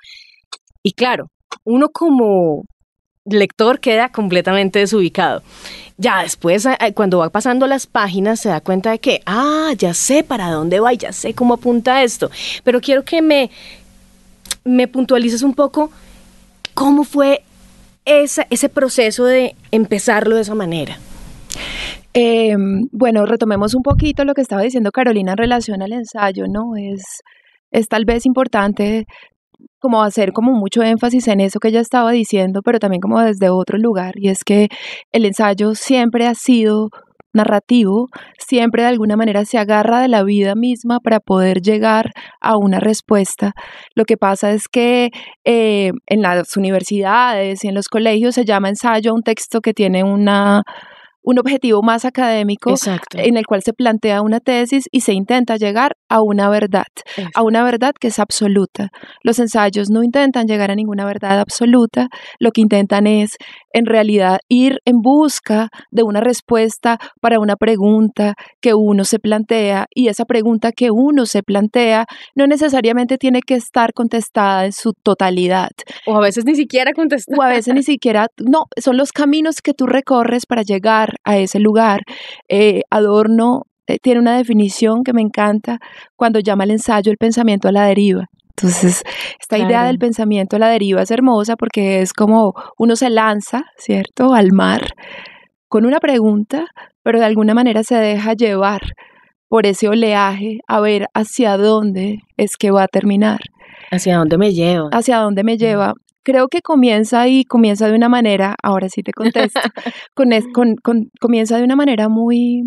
Y 0.82 0.92
claro, 0.92 1.28
uno 1.64 1.88
como 1.90 2.64
lector 3.24 3.80
queda 3.80 4.10
completamente 4.10 4.78
desubicado. 4.78 5.42
Ya 5.98 6.22
después, 6.22 6.66
cuando 6.94 7.18
va 7.18 7.28
pasando 7.28 7.66
las 7.66 7.86
páginas, 7.86 8.40
se 8.40 8.48
da 8.48 8.62
cuenta 8.62 8.90
de 8.90 8.98
que, 8.98 9.20
ah, 9.26 9.72
ya 9.76 9.92
sé 9.92 10.24
para 10.24 10.50
dónde 10.50 10.80
va 10.80 10.94
ya 10.94 11.12
sé 11.12 11.34
cómo 11.34 11.54
apunta 11.54 12.02
esto. 12.02 12.30
Pero 12.64 12.80
quiero 12.80 13.04
que 13.04 13.20
me, 13.20 13.50
me 14.64 14.88
puntualices 14.88 15.42
un 15.42 15.54
poco 15.54 15.90
cómo 16.72 17.04
fue 17.04 17.44
ese 18.06 18.68
proceso 18.70 19.26
de 19.26 19.54
empezarlo 19.70 20.36
de 20.36 20.42
esa 20.42 20.54
manera. 20.54 20.98
Eh, 22.12 22.56
bueno, 22.92 23.24
retomemos 23.24 23.74
un 23.74 23.82
poquito 23.82 24.24
lo 24.24 24.34
que 24.34 24.40
estaba 24.42 24.62
diciendo 24.62 24.90
Carolina 24.90 25.32
en 25.32 25.38
relación 25.38 25.82
al 25.82 25.92
ensayo, 25.92 26.46
¿no? 26.48 26.76
Es, 26.76 27.02
es 27.70 27.88
tal 27.88 28.04
vez 28.04 28.26
importante 28.26 29.06
como 29.78 30.02
hacer 30.02 30.32
como 30.32 30.52
mucho 30.52 30.82
énfasis 30.82 31.28
en 31.28 31.40
eso 31.40 31.60
que 31.60 31.68
ella 31.68 31.80
estaba 31.80 32.12
diciendo, 32.12 32.62
pero 32.64 32.78
también 32.78 33.00
como 33.00 33.20
desde 33.20 33.50
otro 33.50 33.78
lugar, 33.78 34.14
y 34.16 34.28
es 34.28 34.44
que 34.44 34.68
el 35.12 35.24
ensayo 35.24 35.74
siempre 35.74 36.26
ha 36.26 36.34
sido 36.34 36.88
narrativo, 37.32 38.08
siempre 38.38 38.82
de 38.82 38.88
alguna 38.88 39.16
manera 39.16 39.44
se 39.44 39.58
agarra 39.58 40.00
de 40.00 40.08
la 40.08 40.24
vida 40.24 40.54
misma 40.56 40.98
para 41.00 41.20
poder 41.20 41.60
llegar 41.60 42.10
a 42.40 42.56
una 42.56 42.80
respuesta. 42.80 43.52
Lo 43.94 44.04
que 44.04 44.16
pasa 44.16 44.52
es 44.52 44.68
que 44.68 45.10
eh, 45.44 45.92
en 46.06 46.22
las 46.22 46.56
universidades 46.56 47.64
y 47.64 47.68
en 47.68 47.74
los 47.74 47.88
colegios 47.88 48.34
se 48.34 48.44
llama 48.44 48.68
ensayo 48.68 49.12
a 49.12 49.14
un 49.14 49.22
texto 49.22 49.60
que 49.60 49.74
tiene 49.74 50.02
una 50.02 50.62
un 51.22 51.38
objetivo 51.38 51.82
más 51.82 52.04
académico 52.04 52.74
en 53.14 53.36
el 53.36 53.46
cual 53.46 53.62
se 53.62 53.72
plantea 53.72 54.22
una 54.22 54.40
tesis 54.40 54.84
y 54.90 55.00
se 55.00 55.12
intenta 55.12 55.56
llegar 55.56 55.92
a 56.08 56.22
una 56.22 56.48
verdad, 56.48 56.86
a 57.34 57.42
una 57.42 57.62
verdad 57.62 57.92
que 57.98 58.08
es 58.08 58.18
absoluta. 58.18 58.88
Los 59.22 59.38
ensayos 59.38 59.90
no 59.90 60.02
intentan 60.02 60.46
llegar 60.46 60.70
a 60.70 60.74
ninguna 60.74 61.04
verdad 61.04 61.40
absoluta, 61.40 62.08
lo 62.38 62.50
que 62.50 62.62
intentan 62.62 63.06
es 63.06 63.36
en 63.72 63.86
realidad 63.86 64.38
ir 64.48 64.78
en 64.84 65.00
busca 65.02 65.68
de 65.90 66.02
una 66.02 66.20
respuesta 66.20 66.98
para 67.20 67.38
una 67.38 67.56
pregunta 67.56 68.34
que 68.60 68.74
uno 68.74 69.04
se 69.04 69.18
plantea 69.18 69.86
y 69.94 70.08
esa 70.08 70.24
pregunta 70.24 70.72
que 70.72 70.90
uno 70.90 71.26
se 71.26 71.42
plantea 71.42 72.06
no 72.34 72.46
necesariamente 72.46 73.18
tiene 73.18 73.40
que 73.42 73.54
estar 73.54 73.92
contestada 73.92 74.64
en 74.64 74.72
su 74.72 74.92
totalidad. 75.02 75.70
O 76.06 76.16
a 76.16 76.20
veces 76.20 76.44
ni 76.44 76.54
siquiera 76.54 76.92
contestada. 76.92 77.38
O 77.38 77.42
a 77.42 77.48
veces 77.48 77.74
ni 77.74 77.82
siquiera, 77.82 78.28
no, 78.38 78.64
son 78.80 78.96
los 78.96 79.12
caminos 79.12 79.60
que 79.62 79.74
tú 79.74 79.86
recorres 79.86 80.46
para 80.46 80.62
llegar 80.62 81.09
a 81.24 81.38
ese 81.38 81.58
lugar. 81.58 82.00
Eh, 82.48 82.82
Adorno 82.90 83.62
eh, 83.86 83.98
tiene 84.02 84.20
una 84.20 84.36
definición 84.36 85.02
que 85.04 85.12
me 85.12 85.22
encanta 85.22 85.78
cuando 86.16 86.40
llama 86.40 86.64
al 86.64 86.70
ensayo 86.70 87.10
el 87.10 87.18
pensamiento 87.18 87.68
a 87.68 87.72
la 87.72 87.84
deriva. 87.84 88.26
Entonces, 88.56 89.02
esta 89.40 89.58
idea 89.58 89.84
del 89.84 89.98
pensamiento 89.98 90.56
a 90.56 90.58
la 90.58 90.68
deriva 90.68 91.02
es 91.02 91.10
hermosa 91.10 91.56
porque 91.56 92.00
es 92.02 92.12
como 92.12 92.52
uno 92.78 92.94
se 92.94 93.08
lanza, 93.08 93.64
¿cierto?, 93.76 94.34
al 94.34 94.52
mar 94.52 94.88
con 95.68 95.86
una 95.86 96.00
pregunta, 96.00 96.66
pero 97.02 97.20
de 97.20 97.26
alguna 97.26 97.54
manera 97.54 97.84
se 97.84 97.94
deja 97.94 98.34
llevar 98.34 98.80
por 99.48 99.66
ese 99.66 99.88
oleaje 99.88 100.58
a 100.68 100.80
ver 100.80 101.06
hacia 101.14 101.56
dónde 101.56 102.18
es 102.36 102.56
que 102.56 102.70
va 102.70 102.82
a 102.82 102.88
terminar. 102.88 103.38
Hacia 103.90 104.16
dónde 104.18 104.36
me 104.36 104.52
lleva. 104.52 104.88
Hacia 104.92 105.18
dónde 105.18 105.42
me 105.42 105.56
lleva 105.56 105.94
creo 106.22 106.48
que 106.48 106.62
comienza 106.62 107.28
y 107.28 107.44
comienza 107.44 107.88
de 107.88 107.94
una 107.94 108.08
manera, 108.08 108.56
ahora 108.62 108.88
sí 108.88 109.02
te 109.02 109.12
contesto, 109.12 109.60
con, 110.14 111.10
comienza 111.20 111.56
de 111.56 111.64
una 111.64 111.76
manera 111.76 112.08
muy, 112.08 112.62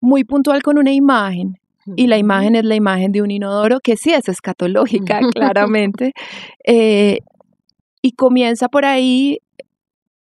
muy 0.00 0.24
puntual 0.24 0.62
con 0.62 0.78
una 0.78 0.92
imagen. 0.92 1.58
Y 1.96 2.06
la 2.06 2.16
imagen 2.16 2.56
es 2.56 2.64
la 2.64 2.76
imagen 2.76 3.12
de 3.12 3.20
un 3.20 3.30
inodoro 3.30 3.78
que 3.80 3.98
sí 3.98 4.10
es 4.10 4.26
escatológica, 4.30 5.20
claramente. 5.34 6.12
Eh, 6.66 7.18
y 8.00 8.12
comienza 8.12 8.68
por 8.68 8.86
ahí 8.86 9.40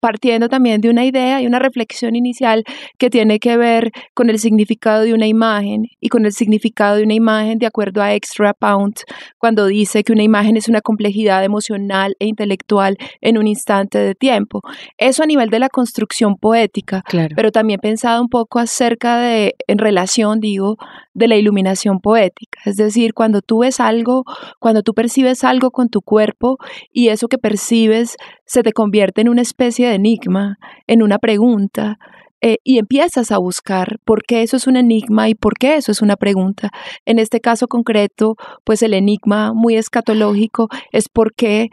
partiendo 0.01 0.49
también 0.49 0.81
de 0.81 0.91
una 0.91 1.05
idea 1.05 1.41
y 1.41 1.47
una 1.47 1.59
reflexión 1.59 2.17
inicial 2.17 2.65
que 2.99 3.11
tiene 3.11 3.39
que 3.39 3.57
ver 3.57 3.93
con 4.15 4.31
el 4.31 4.39
significado 4.39 5.03
de 5.03 5.15
una 5.15 5.27
imagen 5.27 5.87
y 6.01 6.09
con 6.09 6.25
el 6.27 6.33
significado 6.33 6.97
de 6.97 7.05
una 7.05 7.15
imagen 7.15 7.59
de 7.59 7.67
acuerdo 7.67 8.03
a 8.03 8.15
Extra 8.15 8.55
Pound, 8.55 8.97
cuando 9.39 9.67
dice 9.67 10.03
que 10.03 10.13
una 10.13 10.23
imagen 10.23 10.57
es 10.57 10.69
una 10.69 10.81
complejidad 10.81 11.45
emocional 11.45 12.17
e 12.19 12.27
intelectual 12.27 12.97
en 13.21 13.39
un 13.39 13.47
instante 13.47 13.99
de 13.99 14.15
tiempo. 14.15 14.63
Eso 14.99 15.23
a 15.23 15.27
nivel 15.27 15.51
de 15.51 15.59
la 15.59 15.69
construcción 15.69 16.37
poética, 16.37 17.03
pero 17.37 17.53
también 17.53 17.81
pensado 17.81 18.21
un 18.23 18.29
poco 18.29 18.59
acerca 18.59 19.19
de, 19.19 19.55
en 19.67 19.79
relación, 19.79 20.41
digo, 20.41 20.77
de 21.15 21.29
la 21.29 21.37
iluminación 21.37 22.01
poética. 22.01 22.61
Es 22.65 22.77
decir, 22.77 23.15
cuando 23.15 23.41
tú 23.43 23.61
ves 23.61 23.81
algo, 23.81 24.25
cuando 24.59 24.83
tú 24.83 24.95
percibes 24.95 25.45
algo 25.45 25.71
con 25.71 25.89
tu 25.89 26.03
cuerpo 26.03 26.59
y 26.93 27.09
eso 27.09 27.29
que 27.29 27.39
percibes 27.39 28.17
se 28.47 28.63
te 28.63 28.73
convierte 28.73 29.21
en 29.21 29.29
una 29.29 29.43
especie 29.43 29.89
de 29.89 29.95
enigma, 29.95 30.57
en 30.87 31.03
una 31.03 31.19
pregunta, 31.19 31.99
eh, 32.43 32.57
y 32.65 32.79
empiezas 32.79 33.33
a 33.33 33.39
buscar 33.39 33.99
por 34.05 34.23
qué 34.23 34.43
eso 34.43 34.57
es 34.57 34.67
un 34.67 34.77
enigma 34.77 35.29
y 35.29 35.35
por 35.35 35.55
qué 35.59 35.77
eso 35.77 35.93
es 35.93 36.01
una 36.01 36.17
pregunta. 36.17 36.71
En 37.05 37.19
este 37.19 37.41
caso 37.41 37.67
concreto, 37.69 38.37
pues 38.65 38.83
el 38.83 38.95
enigma 38.95 39.53
muy 39.53 39.77
escatológico 39.77 40.69
es 40.91 41.09
por 41.11 41.35
qué 41.35 41.69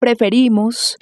preferimos 0.00 0.96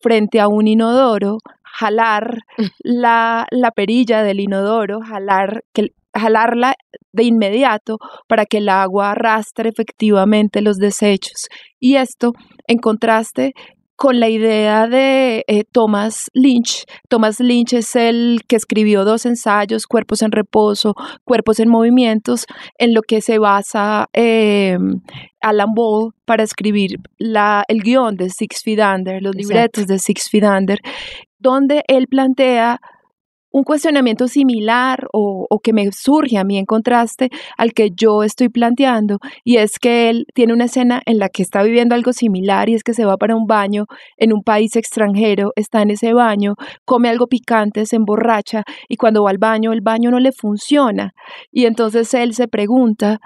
frente 0.00 0.40
a 0.40 0.48
un 0.48 0.66
inodoro 0.66 1.38
jalar 1.64 2.40
la, 2.82 3.46
la 3.50 3.70
perilla 3.70 4.22
del 4.22 4.40
inodoro, 4.40 5.00
jalar 5.00 5.64
que, 5.72 5.88
jalarla 6.14 6.74
de 7.12 7.24
inmediato 7.24 7.98
para 8.28 8.46
que 8.46 8.58
el 8.58 8.68
agua 8.68 9.12
arrastre 9.12 9.68
efectivamente 9.68 10.62
los 10.62 10.76
desechos. 10.76 11.48
Y 11.78 11.96
esto 11.96 12.32
en 12.66 12.78
contraste 12.78 13.52
con 14.02 14.18
la 14.18 14.28
idea 14.28 14.88
de 14.88 15.44
eh, 15.46 15.62
Thomas 15.70 16.28
Lynch. 16.34 16.86
Thomas 17.08 17.38
Lynch 17.38 17.74
es 17.74 17.94
el 17.94 18.40
que 18.48 18.56
escribió 18.56 19.04
dos 19.04 19.26
ensayos, 19.26 19.86
Cuerpos 19.86 20.22
en 20.22 20.32
reposo, 20.32 20.94
Cuerpos 21.22 21.60
en 21.60 21.68
movimientos, 21.68 22.46
en 22.78 22.94
lo 22.94 23.02
que 23.02 23.20
se 23.20 23.38
basa 23.38 24.08
eh, 24.12 24.76
Alan 25.40 25.74
Ball 25.74 26.10
para 26.24 26.42
escribir 26.42 26.96
la, 27.16 27.62
el 27.68 27.82
guion 27.82 28.16
de 28.16 28.30
Six 28.30 28.62
Feet 28.64 28.80
Under, 28.80 29.22
los 29.22 29.36
libretos 29.36 29.86
de 29.86 30.00
Six 30.00 30.30
Feet 30.30 30.44
Under, 30.44 30.80
donde 31.38 31.84
él 31.86 32.08
plantea 32.08 32.80
un 33.52 33.64
cuestionamiento 33.64 34.28
similar 34.28 35.06
o, 35.12 35.46
que 35.62 35.72
me 35.72 35.90
surge 35.92 36.38
a 36.38 36.44
mí 36.44 36.58
en 36.58 36.64
contraste 36.64 37.30
al 37.56 37.72
que 37.72 37.90
yo 37.94 38.24
estoy 38.24 38.48
planteando 38.48 39.18
y 39.44 39.58
es 39.58 39.78
que 39.78 40.10
él 40.10 40.26
tiene 40.34 40.52
una 40.52 40.64
escena 40.64 41.02
en 41.06 41.18
la 41.18 41.28
que 41.28 41.42
está 41.42 41.62
viviendo 41.62 41.94
algo 41.94 42.12
similar 42.12 42.68
y 42.68 42.74
es 42.74 42.82
que 42.82 42.94
se 42.94 43.04
va 43.04 43.16
para 43.16 43.36
un 43.36 43.46
baño 43.46 43.84
en 44.16 44.32
un 44.32 44.42
país 44.42 44.74
extranjero, 44.74 45.52
está 45.54 45.82
en 45.82 45.90
ese 45.90 46.14
baño, 46.14 46.54
come 46.84 47.08
algo 47.08 47.28
picante, 47.28 47.86
se 47.86 47.96
emborracha 47.96 48.64
y 48.88 48.96
cuando 48.96 49.22
va 49.22 49.30
al 49.30 49.38
baño 49.38 49.72
el 49.72 49.82
baño 49.82 50.10
no 50.10 50.18
le 50.18 50.32
funciona. 50.32 51.12
Y 51.52 51.66
entonces 51.66 52.12
él 52.14 52.34
se 52.34 52.48
pregunta 52.48 53.20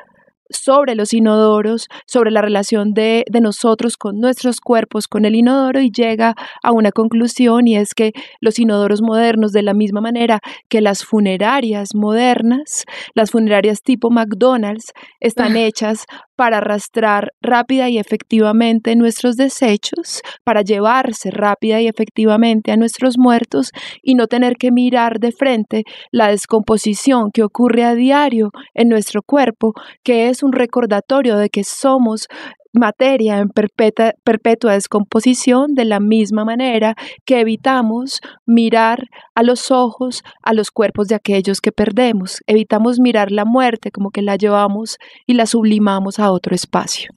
sobre 0.51 0.95
los 0.95 1.13
inodoros, 1.13 1.89
sobre 2.07 2.31
la 2.31 2.43
relación 2.43 2.93
de, 2.93 3.25
de, 3.31 3.41
nosotros 3.41 3.97
con 3.97 4.21
nuestros 4.21 4.61
cuerpos, 4.61 5.09
con 5.09 5.25
el 5.25 5.35
inodoro, 5.35 5.81
y 5.81 5.91
llega 5.91 6.35
a 6.63 6.73
una 6.73 6.93
conclusión 6.93 7.67
y 7.69 7.77
es 7.77 7.95
que 7.95 8.13
los 8.41 8.59
inodoros 8.59 9.03
modernos, 9.03 9.53
de 9.53 9.63
la 9.63 9.75
misma 9.75 10.01
manera 10.01 10.41
que 10.69 10.81
las 10.81 11.05
funerarias 11.05 11.95
modernas, 11.95 12.85
las 13.15 13.31
funerarias 13.31 13.83
tipo 13.83 14.11
McDonald's, 14.11 14.93
están 15.21 15.57
ah. 15.57 15.61
hechas 15.61 16.07
para 16.37 16.59
arrastrar 16.59 17.33
rápida 17.41 17.89
y 17.89 17.99
efectivamente 17.99 18.95
nuestros 18.95 19.37
desechos, 19.37 20.21
para 20.45 20.63
llevarse 20.63 21.31
rápida 21.31 21.81
y 21.81 21.89
efectivamente 21.89 22.73
a 22.73 22.77
nuestros 22.77 23.19
muertos 23.19 23.73
y 24.03 24.15
no 24.15 24.27
tener 24.27 24.57
que 24.57 24.71
mirar 24.71 25.19
de 25.19 25.33
frente 25.33 25.85
la 26.13 26.29
descomposición 26.29 27.31
que 27.33 27.43
ocurre 27.43 27.85
a 27.85 27.95
diario 27.95 28.51
en 28.75 28.89
nuestro 28.89 29.23
cuerpo, 29.23 29.73
que 30.05 30.29
es 30.29 30.43
un 30.43 30.53
recordatorio 30.53 31.37
de 31.37 31.49
que 31.49 31.65
somos 31.65 32.29
materia 32.77 33.39
en 33.39 33.49
perpetua, 33.49 34.73
descomposición 34.73 35.75
de 35.75 35.85
la 35.85 36.01
misma 36.01 36.45
manera 36.45 36.95
que 37.25 37.41
evitamos 37.41 38.21
mirar 38.47 39.09
a 39.35 39.43
los 39.43 39.71
ojos 39.71 40.23
a 40.43 40.53
los 40.53 40.71
cuerpos 40.71 41.09
de 41.09 41.15
aquellos 41.15 41.61
que 41.61 41.73
perdemos. 41.73 42.43
Evitamos 42.47 43.01
mirar 43.01 43.33
la 43.33 43.45
muerte 43.45 43.91
como 43.91 44.11
que 44.11 44.23
la 44.23 44.37
llevamos 44.37 44.99
y 45.27 45.35
la 45.35 45.47
sublimamos 45.47 46.19
a 46.19 46.31
otro 46.31 46.55
espacio. 46.55 47.11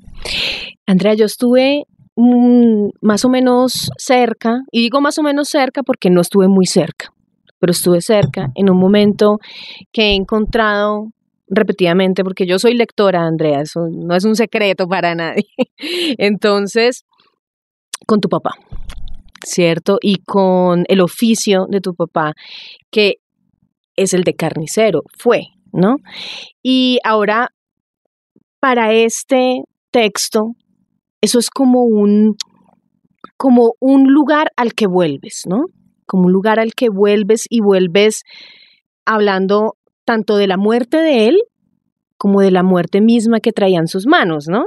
Andrea, 0.86 1.13
yo 1.13 1.25
estuve 1.25 1.84
mm, 2.16 2.89
más 3.01 3.25
o 3.25 3.30
menos 3.30 3.92
cerca, 3.98 4.62
y 4.72 4.82
digo 4.82 5.01
más 5.01 5.18
o 5.20 5.24
menos 5.24 5.50
cerca 5.50 5.84
porque 5.84 6.10
no 6.10 6.22
estuve 6.22 6.48
muy 6.48 6.66
cerca, 6.66 7.13
pero 7.60 7.72
estuve 7.72 8.01
cerca 8.01 8.51
en 8.56 8.70
un 8.70 8.78
momento 8.78 9.39
que 9.92 10.12
he 10.12 10.16
encontrado 10.16 11.12
repetidamente, 11.50 12.24
porque 12.24 12.46
yo 12.46 12.60
soy 12.60 12.75
lectora, 12.75 13.25
Andrea, 13.25 13.62
eso 13.62 13.88
no 13.91 14.15
es 14.15 14.24
un 14.24 14.36
secreto 14.36 14.88
para 14.88 15.15
nadie. 15.15 15.46
Entonces, 16.18 17.06
con 18.06 18.22
tu 18.22 18.29
papá, 18.29 18.51
¿cierto? 19.44 19.98
Y 20.01 20.18
con 20.24 20.86
el 20.88 21.01
oficio 21.01 21.65
de 21.70 21.82
tu 21.82 21.94
papá, 21.96 22.34
que 22.91 23.15
es 23.96 24.13
el 24.13 24.24
de 24.24 24.36
carnicero, 24.36 25.03
fue, 25.18 25.48
¿no? 25.74 25.98
Y 26.63 27.00
ahora, 27.03 27.50
para 28.60 28.94
este 28.94 29.63
texto, 29.91 30.51
eso 31.22 31.39
es 31.39 31.50
como 31.50 31.84
un, 31.84 32.36
como 33.38 33.74
un 33.79 34.12
lugar 34.13 34.51
al 34.56 34.74
que 34.74 34.88
vuelves, 34.88 35.44
¿no? 35.48 35.65
Como 36.06 36.27
un 36.27 36.32
lugar 36.32 36.60
al 36.60 36.74
que 36.74 36.89
vuelves 36.89 37.46
y 37.50 37.62
vuelves 37.62 38.24
hablando 39.06 39.75
tanto 40.10 40.38
de 40.38 40.48
la 40.48 40.58
muerte 40.58 40.98
de 40.98 41.28
él 41.28 41.38
como 42.18 42.42
de 42.42 42.50
la 42.50 42.63
muerte 42.63 43.00
misma 43.00 43.42
que 43.42 43.51
traía 43.51 43.78
en 43.78 43.88
sus 43.88 44.08
manos, 44.08 44.48
¿no? 44.48 44.66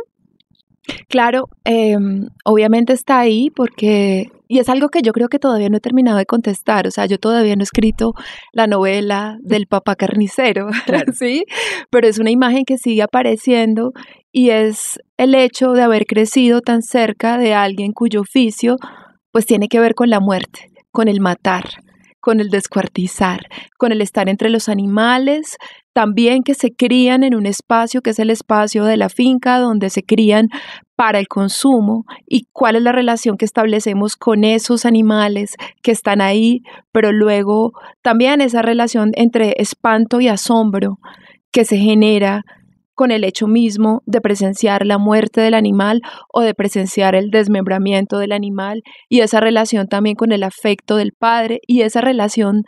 Claro, 1.08 1.48
em, 1.64 2.28
obviamente 2.44 2.92
está 2.92 3.18
ahí 3.18 3.50
porque, 3.50 4.28
y 4.46 4.60
es 4.60 4.68
algo 4.68 4.88
que 4.88 5.02
yo 5.02 5.12
creo 5.12 5.26
que 5.28 5.40
todavía 5.40 5.68
no 5.68 5.78
he 5.78 5.80
terminado 5.80 6.18
de 6.18 6.26
contestar, 6.26 6.86
o 6.86 6.92
sea, 6.92 7.06
yo 7.06 7.18
todavía 7.18 7.56
no 7.56 7.62
he 7.62 7.64
escrito 7.64 8.12
la 8.52 8.68
novela 8.68 9.36
del 9.42 9.66
papá 9.66 9.96
carnicero, 9.96 10.68
¿sí? 11.12 11.44
Pero 11.90 12.06
es 12.06 12.20
una 12.20 12.30
imagen 12.30 12.62
que 12.64 12.78
sigue 12.78 13.02
apareciendo 13.02 13.90
y 14.30 14.50
es 14.50 15.00
el 15.16 15.34
hecho 15.34 15.72
de 15.72 15.82
haber 15.82 16.06
crecido 16.06 16.60
tan 16.60 16.82
cerca 16.82 17.36
de 17.36 17.52
alguien 17.52 17.90
cuyo 17.90 18.20
oficio 18.20 18.76
pues 19.32 19.44
tiene 19.44 19.66
que 19.66 19.80
ver 19.80 19.96
con 19.96 20.08
la 20.08 20.20
muerte, 20.20 20.70
con 20.92 21.08
el 21.08 21.20
matar, 21.20 21.64
con 22.22 22.38
el 22.38 22.50
descuartizar, 22.50 23.40
con 23.76 23.90
el 23.90 24.00
estar 24.00 24.28
entre 24.28 24.48
los 24.48 24.68
animales, 24.68 25.58
también 25.92 26.44
que 26.44 26.54
se 26.54 26.70
crían 26.70 27.24
en 27.24 27.34
un 27.34 27.46
espacio 27.46 28.00
que 28.00 28.10
es 28.10 28.18
el 28.20 28.30
espacio 28.30 28.84
de 28.84 28.96
la 28.96 29.08
finca 29.08 29.58
donde 29.58 29.90
se 29.90 30.04
crían 30.04 30.48
para 30.94 31.18
el 31.18 31.26
consumo. 31.26 32.04
Y 32.26 32.46
cuál 32.52 32.76
es 32.76 32.82
la 32.82 32.92
relación 32.92 33.36
que 33.36 33.44
establecemos 33.44 34.16
con 34.16 34.44
esos 34.44 34.86
animales 34.86 35.56
que 35.82 35.90
están 35.90 36.20
ahí, 36.20 36.62
pero 36.92 37.10
luego 37.10 37.72
también 38.02 38.40
esa 38.40 38.62
relación 38.62 39.10
entre 39.16 39.56
espanto 39.58 40.20
y 40.20 40.28
asombro 40.28 41.00
que 41.50 41.64
se 41.64 41.76
genera 41.76 42.44
con 42.94 43.10
el 43.10 43.24
hecho 43.24 43.46
mismo 43.46 44.02
de 44.06 44.20
presenciar 44.20 44.86
la 44.86 44.98
muerte 44.98 45.40
del 45.40 45.54
animal 45.54 46.00
o 46.32 46.40
de 46.40 46.54
presenciar 46.54 47.14
el 47.14 47.30
desmembramiento 47.30 48.18
del 48.18 48.32
animal 48.32 48.82
y 49.08 49.20
esa 49.20 49.40
relación 49.40 49.88
también 49.88 50.16
con 50.16 50.32
el 50.32 50.42
afecto 50.42 50.96
del 50.96 51.12
padre 51.12 51.60
y 51.66 51.82
esa 51.82 52.00
relación 52.00 52.64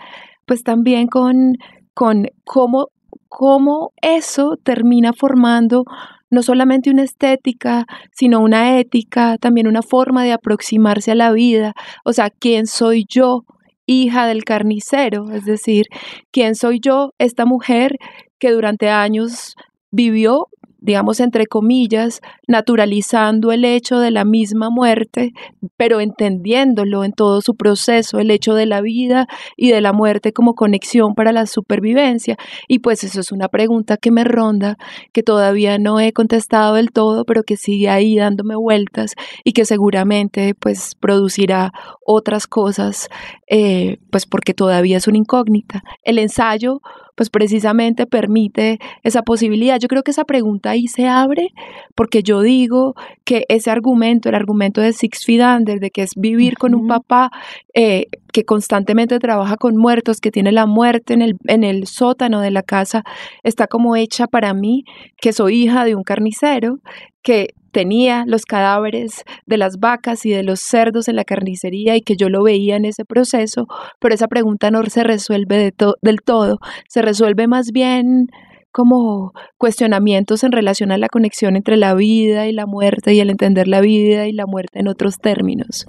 pues 0.46 0.62
también 0.62 1.06
con, 1.06 1.54
con 1.94 2.26
cómo, 2.44 2.88
cómo 3.28 3.92
eso 4.02 4.56
termina 4.62 5.12
formando 5.12 5.84
no 6.30 6.42
solamente 6.42 6.90
una 6.90 7.02
estética, 7.02 7.86
sino 8.12 8.40
una 8.40 8.78
ética, 8.80 9.38
también 9.38 9.68
una 9.68 9.82
forma 9.82 10.24
de 10.24 10.32
aproximarse 10.32 11.12
a 11.12 11.14
la 11.14 11.30
vida, 11.30 11.74
o 12.04 12.12
sea, 12.12 12.30
¿quién 12.30 12.66
soy 12.66 13.04
yo? 13.08 13.44
hija 13.86 14.26
del 14.26 14.44
carnicero, 14.44 15.30
es 15.30 15.44
decir, 15.44 15.86
¿quién 16.30 16.54
soy 16.54 16.80
yo, 16.80 17.10
esta 17.18 17.44
mujer 17.44 17.96
que 18.38 18.50
durante 18.50 18.88
años 18.88 19.54
vivió, 19.94 20.48
digamos, 20.80 21.20
entre 21.20 21.46
comillas, 21.46 22.20
naturalizando 22.48 23.52
el 23.52 23.64
hecho 23.64 24.00
de 24.00 24.10
la 24.10 24.24
misma 24.24 24.68
muerte, 24.68 25.32
pero 25.76 26.00
entendiéndolo 26.00 27.04
en 27.04 27.12
todo 27.12 27.40
su 27.40 27.54
proceso, 27.54 28.18
el 28.18 28.30
hecho 28.30 28.54
de 28.54 28.66
la 28.66 28.80
vida 28.80 29.26
y 29.56 29.70
de 29.70 29.80
la 29.80 29.92
muerte 29.92 30.32
como 30.32 30.54
conexión 30.54 31.14
para 31.14 31.32
la 31.32 31.46
supervivencia. 31.46 32.36
Y 32.68 32.80
pues 32.80 33.04
eso 33.04 33.20
es 33.20 33.30
una 33.30 33.48
pregunta 33.48 33.96
que 33.96 34.10
me 34.10 34.24
ronda, 34.24 34.76
que 35.12 35.22
todavía 35.22 35.78
no 35.78 36.00
he 36.00 36.12
contestado 36.12 36.74
del 36.74 36.90
todo, 36.90 37.24
pero 37.24 37.44
que 37.44 37.56
sigue 37.56 37.88
ahí 37.88 38.16
dándome 38.16 38.56
vueltas 38.56 39.14
y 39.44 39.52
que 39.52 39.64
seguramente 39.64 40.54
pues 40.54 40.96
producirá 40.96 41.72
otras 42.04 42.46
cosas, 42.48 43.08
eh, 43.48 43.98
pues 44.10 44.26
porque 44.26 44.54
todavía 44.54 44.96
es 44.96 45.06
una 45.06 45.18
incógnita. 45.18 45.82
El 46.02 46.18
ensayo 46.18 46.82
pues 47.14 47.30
precisamente 47.30 48.06
permite 48.06 48.78
esa 49.02 49.22
posibilidad. 49.22 49.78
Yo 49.78 49.88
creo 49.88 50.02
que 50.02 50.10
esa 50.10 50.24
pregunta 50.24 50.70
ahí 50.70 50.88
se 50.88 51.06
abre 51.06 51.48
porque 51.94 52.22
yo 52.22 52.40
digo 52.42 52.94
que 53.24 53.44
ese 53.48 53.70
argumento, 53.70 54.28
el 54.28 54.34
argumento 54.34 54.80
de 54.80 54.92
Six 54.92 55.24
Fidander, 55.24 55.80
de 55.80 55.90
que 55.90 56.02
es 56.02 56.12
vivir 56.16 56.56
con 56.58 56.74
un 56.74 56.88
papá 56.88 57.30
eh, 57.74 58.06
que 58.32 58.44
constantemente 58.44 59.18
trabaja 59.18 59.56
con 59.56 59.76
muertos, 59.76 60.20
que 60.20 60.30
tiene 60.30 60.52
la 60.52 60.66
muerte 60.66 61.14
en 61.14 61.22
el, 61.22 61.36
en 61.46 61.64
el 61.64 61.86
sótano 61.86 62.40
de 62.40 62.50
la 62.50 62.62
casa, 62.62 63.04
está 63.42 63.66
como 63.66 63.96
hecha 63.96 64.26
para 64.26 64.54
mí, 64.54 64.84
que 65.20 65.32
soy 65.32 65.62
hija 65.62 65.84
de 65.84 65.94
un 65.94 66.02
carnicero, 66.02 66.78
que 67.22 67.54
tenía 67.74 68.24
los 68.26 68.46
cadáveres 68.46 69.24
de 69.46 69.58
las 69.58 69.78
vacas 69.80 70.24
y 70.24 70.30
de 70.30 70.44
los 70.44 70.60
cerdos 70.60 71.08
en 71.08 71.16
la 71.16 71.24
carnicería 71.24 71.96
y 71.96 72.02
que 72.02 72.16
yo 72.16 72.28
lo 72.28 72.44
veía 72.44 72.76
en 72.76 72.84
ese 72.84 73.04
proceso, 73.04 73.66
pero 73.98 74.14
esa 74.14 74.28
pregunta 74.28 74.70
no 74.70 74.82
se 74.84 75.02
resuelve 75.02 75.74
del 76.00 76.22
todo, 76.24 76.58
se 76.88 77.02
resuelve 77.02 77.48
más 77.48 77.72
bien 77.72 78.28
como 78.70 79.32
cuestionamientos 79.58 80.44
en 80.44 80.52
relación 80.52 80.92
a 80.92 80.98
la 80.98 81.08
conexión 81.08 81.56
entre 81.56 81.76
la 81.76 81.94
vida 81.94 82.46
y 82.46 82.52
la 82.52 82.66
muerte 82.66 83.12
y 83.12 83.20
el 83.20 83.30
entender 83.30 83.66
la 83.66 83.80
vida 83.80 84.28
y 84.28 84.32
la 84.32 84.46
muerte 84.46 84.78
en 84.78 84.88
otros 84.88 85.18
términos. 85.18 85.86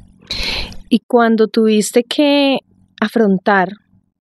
Y 0.89 0.99
cuando 1.07 1.47
tuviste 1.47 2.03
que 2.03 2.57
afrontar 2.99 3.69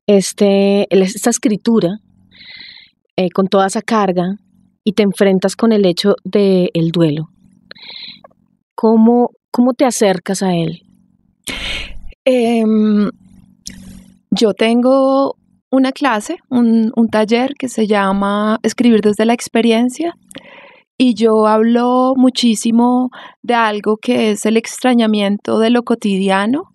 este, 0.07 0.87
esta 0.91 1.31
escritura 1.31 1.99
eh, 3.17 3.31
con 3.31 3.49
toda 3.49 3.69
esa 3.69 3.81
carga 3.81 4.37
y 4.83 4.93
te 4.93 5.03
enfrentas 5.03 5.57
con 5.57 5.73
el 5.73 5.87
hecho 5.87 6.15
del 6.25 6.71
el 6.75 6.91
duelo, 6.91 7.31
¿Cómo, 8.75 9.31
¿Cómo 9.51 9.75
te 9.75 9.85
acercas 9.85 10.43
a 10.43 10.55
él? 10.55 10.83
Em, 12.25 13.11
yo 14.31 14.55
tengo 14.55 15.37
una 15.71 15.93
clase, 15.93 16.39
un, 16.51 16.93
un, 16.97 17.09
taller 17.09 17.55
que 17.59 17.69
se 17.69 17.87
llama 17.87 18.59
Escribir 18.63 19.01
desde 19.01 19.25
la 19.25 19.35
experiencia 19.35 20.15
y 20.97 21.15
yo 21.15 21.47
hablo 21.47 22.15
muchísimo 22.17 23.11
de 23.43 23.55
algo 23.55 23.97
que 23.97 24.31
es 24.31 24.47
el 24.47 24.57
extrañamiento 24.57 25.59
de 25.59 25.71
lo 25.71 25.83
cotidiano. 25.83 26.71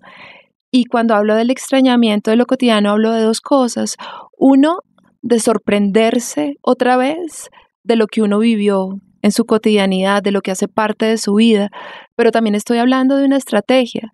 Y 0.72 0.86
cuando 0.86 1.15
hablo 1.15 1.36
del 1.36 1.50
extrañamiento 1.50 2.30
de 2.30 2.38
lo 2.38 2.45
cotidiano 2.45 2.91
hablo 2.91 3.12
de 3.12 3.22
dos 3.22 3.41
cosas. 3.41 3.95
Uno, 4.38 4.80
de 5.22 5.39
sorprenderse 5.39 6.56
otra 6.62 6.98
vez 6.98 7.50
de 7.84 7.95
lo 7.95 8.08
que 8.08 8.22
uno 8.22 8.39
vivió 8.39 9.00
en 9.21 9.32
su 9.32 9.45
cotidianidad, 9.45 10.23
de 10.23 10.32
lo 10.32 10.41
que 10.41 10.51
hace 10.51 10.67
parte 10.67 11.05
de 11.05 11.17
su 11.17 11.36
vida, 11.36 11.69
pero 12.15 12.32
también 12.32 12.55
estoy 12.55 12.77
hablando 12.77 13.17
de 13.17 13.25
una 13.25 13.38
estrategia. 13.38 14.13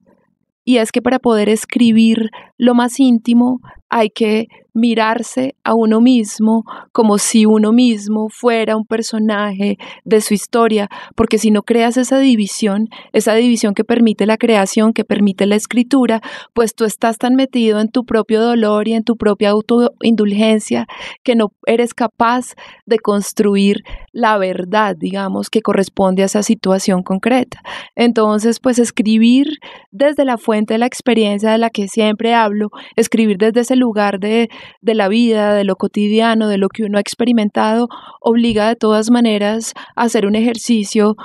Y 0.63 0.77
es 0.77 0.91
que 0.91 1.01
para 1.01 1.19
poder 1.19 1.47
escribir 1.47 2.31
lo 2.57 2.73
más 2.73 2.99
íntimo 2.99 3.61
hay 3.95 4.09
que 4.09 4.49
mirarse 4.73 5.55
a 5.63 5.73
uno 5.73 6.01
mismo 6.01 6.65
como 6.91 7.17
si 7.17 7.45
uno 7.45 7.71
mismo 7.71 8.27
fuera 8.29 8.75
un 8.75 8.85
personaje 8.85 9.77
de 10.03 10.19
su 10.19 10.33
historia, 10.33 10.89
porque 11.15 11.37
si 11.37 11.49
no 11.49 11.63
creas 11.63 11.95
esa 11.95 12.19
división, 12.19 12.89
esa 13.13 13.35
división 13.35 13.73
que 13.73 13.85
permite 13.85 14.25
la 14.25 14.35
creación, 14.35 14.91
que 14.91 15.05
permite 15.05 15.45
la 15.45 15.55
escritura, 15.55 16.19
pues 16.53 16.75
tú 16.75 16.83
estás 16.83 17.17
tan 17.17 17.35
metido 17.35 17.79
en 17.79 17.87
tu 17.87 18.03
propio 18.03 18.41
dolor 18.41 18.89
y 18.89 18.95
en 18.95 19.05
tu 19.05 19.15
propia 19.15 19.51
autoindulgencia 19.51 20.87
que 21.23 21.35
no 21.35 21.53
eres 21.65 21.93
capaz 21.93 22.55
de 22.85 22.99
construir 22.99 23.85
la 24.11 24.37
verdad, 24.37 24.97
digamos, 24.97 25.49
que 25.49 25.61
corresponde 25.61 26.21
a 26.21 26.25
esa 26.25 26.43
situación 26.43 27.01
concreta. 27.01 27.61
Entonces, 27.95 28.59
pues 28.59 28.77
escribir 28.77 29.47
desde 29.91 30.25
la 30.25 30.37
fuente 30.37 30.73
de 30.73 30.79
la 30.79 30.85
experiencia 30.85 31.49
de 31.51 31.59
la 31.59 31.69
que 31.69 31.87
siempre 31.87 32.33
hablo, 32.33 32.71
escribir 32.97 33.37
desde 33.37 33.61
ese 33.61 33.77
lugar 33.77 33.84
de 33.93 34.49
de 34.81 34.93
la 34.95 35.07
vida, 35.07 35.53
de 35.53 35.63
lo 35.63 35.75
cotidiano, 35.75 36.47
de 36.47 36.57
lo 36.57 36.69
que 36.69 36.83
uno 36.83 36.97
ha 36.97 37.01
experimentado, 37.01 37.87
obliga 38.21 38.67
de 38.67 38.75
todas 38.75 39.11
maneras 39.11 39.73
a 39.95 40.03
hacer 40.03 40.25
un 40.25 40.35
ejercicio 40.35 41.15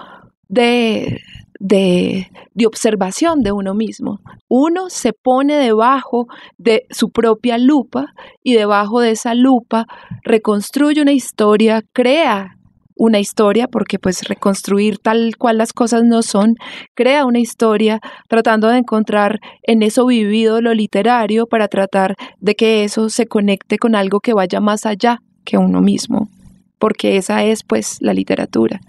de, 0.48 1.20
de, 1.58 2.28
de, 2.54 2.66
observación 2.66 3.42
de 3.42 3.52
uno 3.52 3.74
mismo. 3.74 4.20
Uno 4.48 4.90
se 4.90 5.12
pone 5.12 5.56
debajo 5.56 6.26
de 6.58 6.86
su 6.90 7.10
propia 7.10 7.58
lupa 7.58 8.06
y 8.42 8.54
debajo 8.54 9.00
de 9.00 9.12
esa 9.12 9.34
lupa 9.34 9.86
reconstruye 10.24 11.00
una 11.00 11.12
historia, 11.12 11.82
crea 11.92 12.56
una 13.00 13.18
historia, 13.18 13.66
porque 13.66 13.98
pues 13.98 14.28
reconstruir 14.28 14.98
tal 14.98 15.34
cual 15.38 15.56
las 15.56 15.72
cosas 15.72 16.04
no 16.04 16.20
son, 16.20 16.56
crea 16.94 17.24
una 17.24 17.38
historia 17.38 17.98
tratando 18.28 18.68
de 18.68 18.76
encontrar 18.76 19.40
en 19.62 19.82
eso 19.82 20.04
vivido 20.04 20.60
lo 20.60 20.74
literario 20.74 21.46
para 21.46 21.68
tratar 21.68 22.14
de 22.40 22.54
que 22.54 22.84
eso 22.84 23.08
se 23.08 23.24
conecte 23.24 23.78
con 23.78 23.94
algo 23.94 24.20
que 24.20 24.34
vaya 24.34 24.60
más 24.60 24.84
allá 24.84 25.20
que 25.46 25.56
uno 25.56 25.80
mismo, 25.80 26.28
porque 26.78 27.16
esa 27.16 27.42
es 27.42 27.62
pues 27.66 27.96
la 28.02 28.12
literatura. 28.12 28.80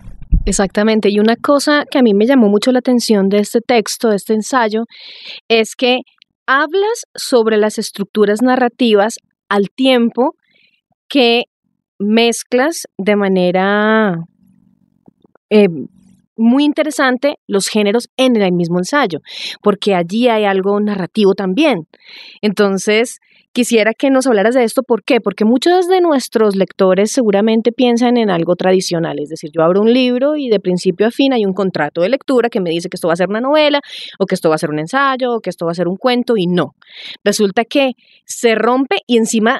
Exactamente, 0.45 1.09
y 1.09 1.19
una 1.21 1.37
cosa 1.37 1.85
que 1.89 1.99
a 1.99 2.03
mí 2.03 2.13
me 2.13 2.25
llamó 2.25 2.49
mucho 2.49 2.73
la 2.73 2.79
atención 2.79 3.29
de 3.29 3.39
este 3.39 3.61
texto, 3.61 4.09
de 4.09 4.17
este 4.17 4.33
ensayo, 4.33 4.83
es 5.47 5.73
que 5.77 5.99
hablas 6.45 7.05
sobre 7.15 7.55
las 7.55 7.77
estructuras 7.77 8.41
narrativas 8.41 9.15
al 9.47 9.69
tiempo 9.73 10.35
que 11.07 11.45
mezclas 12.01 12.87
de 12.97 13.15
manera 13.15 14.17
eh, 15.49 15.67
muy 16.35 16.63
interesante 16.63 17.35
los 17.47 17.67
géneros 17.67 18.09
en 18.17 18.35
el 18.35 18.51
mismo 18.51 18.79
ensayo, 18.79 19.19
porque 19.61 19.93
allí 19.93 20.27
hay 20.27 20.45
algo 20.45 20.79
narrativo 20.79 21.35
también. 21.35 21.87
Entonces, 22.41 23.19
quisiera 23.53 23.93
que 23.93 24.09
nos 24.09 24.27
hablaras 24.27 24.55
de 24.55 24.63
esto. 24.63 24.81
¿Por 24.81 25.03
qué? 25.03 25.19
Porque 25.21 25.45
muchos 25.45 25.87
de 25.87 26.01
nuestros 26.01 26.55
lectores 26.55 27.11
seguramente 27.11 27.71
piensan 27.71 28.17
en 28.17 28.29
algo 28.29 28.55
tradicional, 28.55 29.17
es 29.19 29.29
decir, 29.29 29.51
yo 29.53 29.61
abro 29.61 29.81
un 29.81 29.93
libro 29.93 30.35
y 30.35 30.49
de 30.49 30.59
principio 30.59 31.07
a 31.07 31.11
fin 31.11 31.33
hay 31.33 31.45
un 31.45 31.53
contrato 31.53 32.01
de 32.01 32.09
lectura 32.09 32.49
que 32.49 32.61
me 32.61 32.69
dice 32.69 32.89
que 32.89 32.95
esto 32.95 33.07
va 33.07 33.13
a 33.13 33.17
ser 33.17 33.29
una 33.29 33.41
novela, 33.41 33.81
o 34.19 34.25
que 34.25 34.35
esto 34.35 34.49
va 34.49 34.55
a 34.55 34.57
ser 34.57 34.69
un 34.69 34.79
ensayo, 34.79 35.33
o 35.33 35.39
que 35.41 35.49
esto 35.49 35.65
va 35.65 35.71
a 35.71 35.75
ser 35.75 35.87
un 35.87 35.97
cuento, 35.97 36.35
y 36.37 36.47
no. 36.47 36.75
Resulta 37.23 37.65
que 37.65 37.91
se 38.25 38.55
rompe 38.55 38.97
y 39.05 39.17
encima 39.17 39.59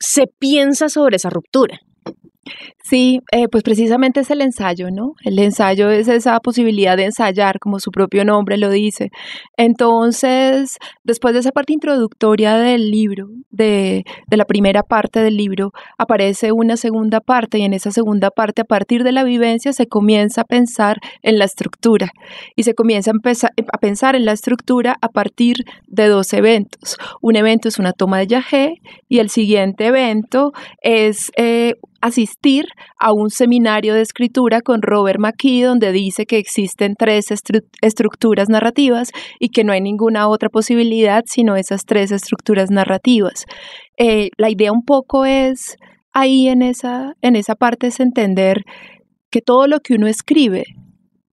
se 0.00 0.24
piensa 0.26 0.88
sobre 0.88 1.16
esa 1.16 1.30
ruptura. 1.30 1.78
Sí, 2.82 3.20
eh, 3.30 3.48
pues 3.48 3.62
precisamente 3.62 4.20
es 4.20 4.30
el 4.30 4.40
ensayo, 4.40 4.90
¿no? 4.90 5.14
El 5.24 5.38
ensayo 5.38 5.90
es 5.90 6.08
esa 6.08 6.38
posibilidad 6.40 6.96
de 6.96 7.04
ensayar, 7.04 7.58
como 7.60 7.78
su 7.78 7.90
propio 7.90 8.24
nombre 8.24 8.56
lo 8.56 8.70
dice. 8.70 9.10
Entonces, 9.56 10.78
después 11.04 11.34
de 11.34 11.40
esa 11.40 11.52
parte 11.52 11.72
introductoria 11.72 12.56
del 12.56 12.90
libro, 12.90 13.28
de, 13.50 14.04
de 14.26 14.36
la 14.36 14.44
primera 14.44 14.82
parte 14.82 15.20
del 15.20 15.36
libro, 15.36 15.72
aparece 15.98 16.52
una 16.52 16.76
segunda 16.76 17.20
parte 17.20 17.58
y 17.58 17.62
en 17.62 17.74
esa 17.74 17.90
segunda 17.90 18.30
parte, 18.30 18.62
a 18.62 18.64
partir 18.64 19.04
de 19.04 19.12
la 19.12 19.24
vivencia, 19.24 19.72
se 19.72 19.86
comienza 19.86 20.42
a 20.42 20.44
pensar 20.44 20.98
en 21.22 21.38
la 21.38 21.44
estructura 21.44 22.10
y 22.56 22.62
se 22.62 22.74
comienza 22.74 23.12
a, 23.12 23.78
pensar 23.78 24.16
en 24.16 24.24
la 24.24 24.32
estructura 24.32 24.96
a 25.00 25.08
partir 25.08 25.56
de 25.86 26.08
dos 26.08 26.32
eventos. 26.32 26.96
Un 27.20 27.36
evento 27.36 27.68
es 27.68 27.78
una 27.78 27.92
toma 27.92 28.18
de 28.18 28.26
yagé 28.26 28.74
y 29.08 29.18
el 29.18 29.30
siguiente 29.30 29.86
evento 29.86 30.52
es 30.82 31.30
eh, 31.36 31.74
asistir 32.00 32.66
a 32.98 33.12
un 33.12 33.30
seminario 33.30 33.94
de 33.94 34.00
escritura 34.00 34.60
con 34.62 34.82
Robert 34.82 35.18
McKee 35.18 35.62
donde 35.62 35.92
dice 35.92 36.26
que 36.26 36.38
existen 36.38 36.94
tres 36.98 37.26
estructuras 37.82 38.48
narrativas 38.48 39.12
y 39.38 39.50
que 39.50 39.64
no 39.64 39.72
hay 39.72 39.80
ninguna 39.80 40.28
otra 40.28 40.48
posibilidad 40.48 41.24
sino 41.26 41.56
esas 41.56 41.84
tres 41.84 42.10
estructuras 42.10 42.70
narrativas. 42.70 43.44
Eh, 43.98 44.30
la 44.36 44.50
idea 44.50 44.72
un 44.72 44.84
poco 44.84 45.24
es 45.24 45.76
ahí 46.12 46.48
en 46.48 46.62
esa, 46.62 47.14
en 47.20 47.36
esa 47.36 47.54
parte 47.54 47.88
es 47.88 48.00
entender 48.00 48.64
que 49.30 49.40
todo 49.40 49.66
lo 49.66 49.80
que 49.80 49.94
uno 49.94 50.06
escribe 50.06 50.64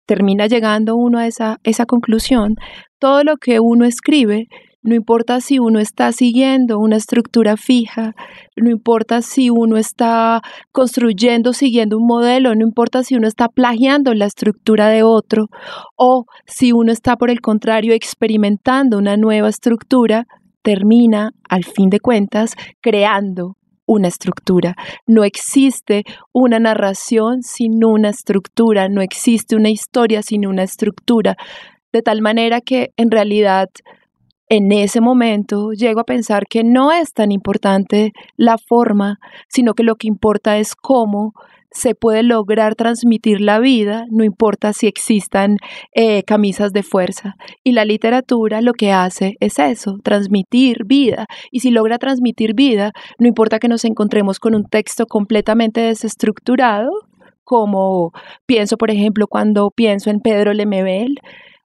termina 0.05 0.47
llegando 0.47 0.95
uno 0.95 1.19
a 1.19 1.27
esa, 1.27 1.57
esa 1.63 1.85
conclusión, 1.85 2.55
todo 2.99 3.23
lo 3.23 3.37
que 3.37 3.59
uno 3.59 3.85
escribe 3.85 4.47
no 4.87 4.95
importa 4.95 5.41
si 5.41 5.59
uno 5.59 5.81
está 5.81 6.13
siguiendo 6.13 6.79
una 6.79 6.95
estructura 6.95 7.57
fija, 7.57 8.15
no 8.55 8.69
importa 8.71 9.21
si 9.21 9.49
uno 9.49 9.75
está 9.75 10.39
construyendo, 10.71 11.51
siguiendo 11.51 11.97
un 11.97 12.07
modelo, 12.07 12.55
no 12.55 12.65
importa 12.65 13.03
si 13.03 13.15
uno 13.15 13.27
está 13.27 13.49
plagiando 13.49 14.13
la 14.13 14.27
estructura 14.27 14.87
de 14.87 15.03
otro 15.03 15.47
o 15.97 16.23
si 16.45 16.71
uno 16.71 16.93
está 16.93 17.17
por 17.17 17.29
el 17.29 17.41
contrario 17.41 17.93
experimentando 17.93 18.97
una 18.97 19.17
nueva 19.17 19.49
estructura, 19.49 20.25
termina, 20.61 21.31
al 21.49 21.65
fin 21.65 21.89
de 21.89 21.99
cuentas, 21.99 22.53
creando 22.79 23.57
una 23.85 24.07
estructura. 24.07 24.73
No 25.05 25.25
existe 25.25 26.03
una 26.31 26.59
narración 26.59 27.41
sin 27.41 27.83
una 27.83 28.07
estructura, 28.07 28.87
no 28.87 29.01
existe 29.01 29.57
una 29.57 29.69
historia 29.69 30.21
sin 30.21 30.47
una 30.47 30.63
estructura, 30.63 31.35
de 31.91 32.01
tal 32.01 32.21
manera 32.21 32.61
que 32.61 32.91
en 32.95 33.11
realidad 33.11 33.67
en 34.49 34.71
ese 34.71 35.01
momento 35.01 35.71
llego 35.71 35.99
a 35.99 36.05
pensar 36.05 36.47
que 36.47 36.63
no 36.63 36.91
es 36.91 37.13
tan 37.13 37.31
importante 37.31 38.13
la 38.35 38.57
forma, 38.57 39.19
sino 39.49 39.73
que 39.73 39.83
lo 39.83 39.95
que 39.95 40.07
importa 40.07 40.57
es 40.57 40.75
cómo 40.75 41.33
se 41.69 41.95
puede 41.95 42.23
lograr 42.23 42.75
transmitir 42.75 43.41
la 43.41 43.59
vida, 43.59 44.05
no 44.09 44.23
importa 44.23 44.73
si 44.73 44.87
existan 44.87 45.57
eh, 45.93 46.23
camisas 46.23 46.71
de 46.71 46.81
fuerza. 46.81 47.35
Y 47.63 47.73
la 47.73 47.85
literatura 47.85 48.61
lo 48.61 48.73
que 48.73 48.91
hace 48.91 49.35
es 49.39 49.59
eso, 49.59 49.97
transmitir 50.03 50.85
vida. 50.85 51.27
Y 51.51 51.59
si 51.59 51.69
logra 51.69 51.99
transmitir 51.99 52.55
vida, 52.55 52.93
no 53.19 53.27
importa 53.27 53.59
que 53.59 53.67
nos 53.67 53.85
encontremos 53.85 54.39
con 54.39 54.55
un 54.55 54.63
texto 54.63 55.05
completamente 55.05 55.81
desestructurado, 55.81 56.89
como 57.43 58.11
pienso, 58.45 58.77
por 58.77 58.89
ejemplo, 58.89 59.27
cuando 59.27 59.69
pienso 59.69 60.09
en 60.09 60.19
Pedro 60.19 60.53
Lemebel, 60.53 61.19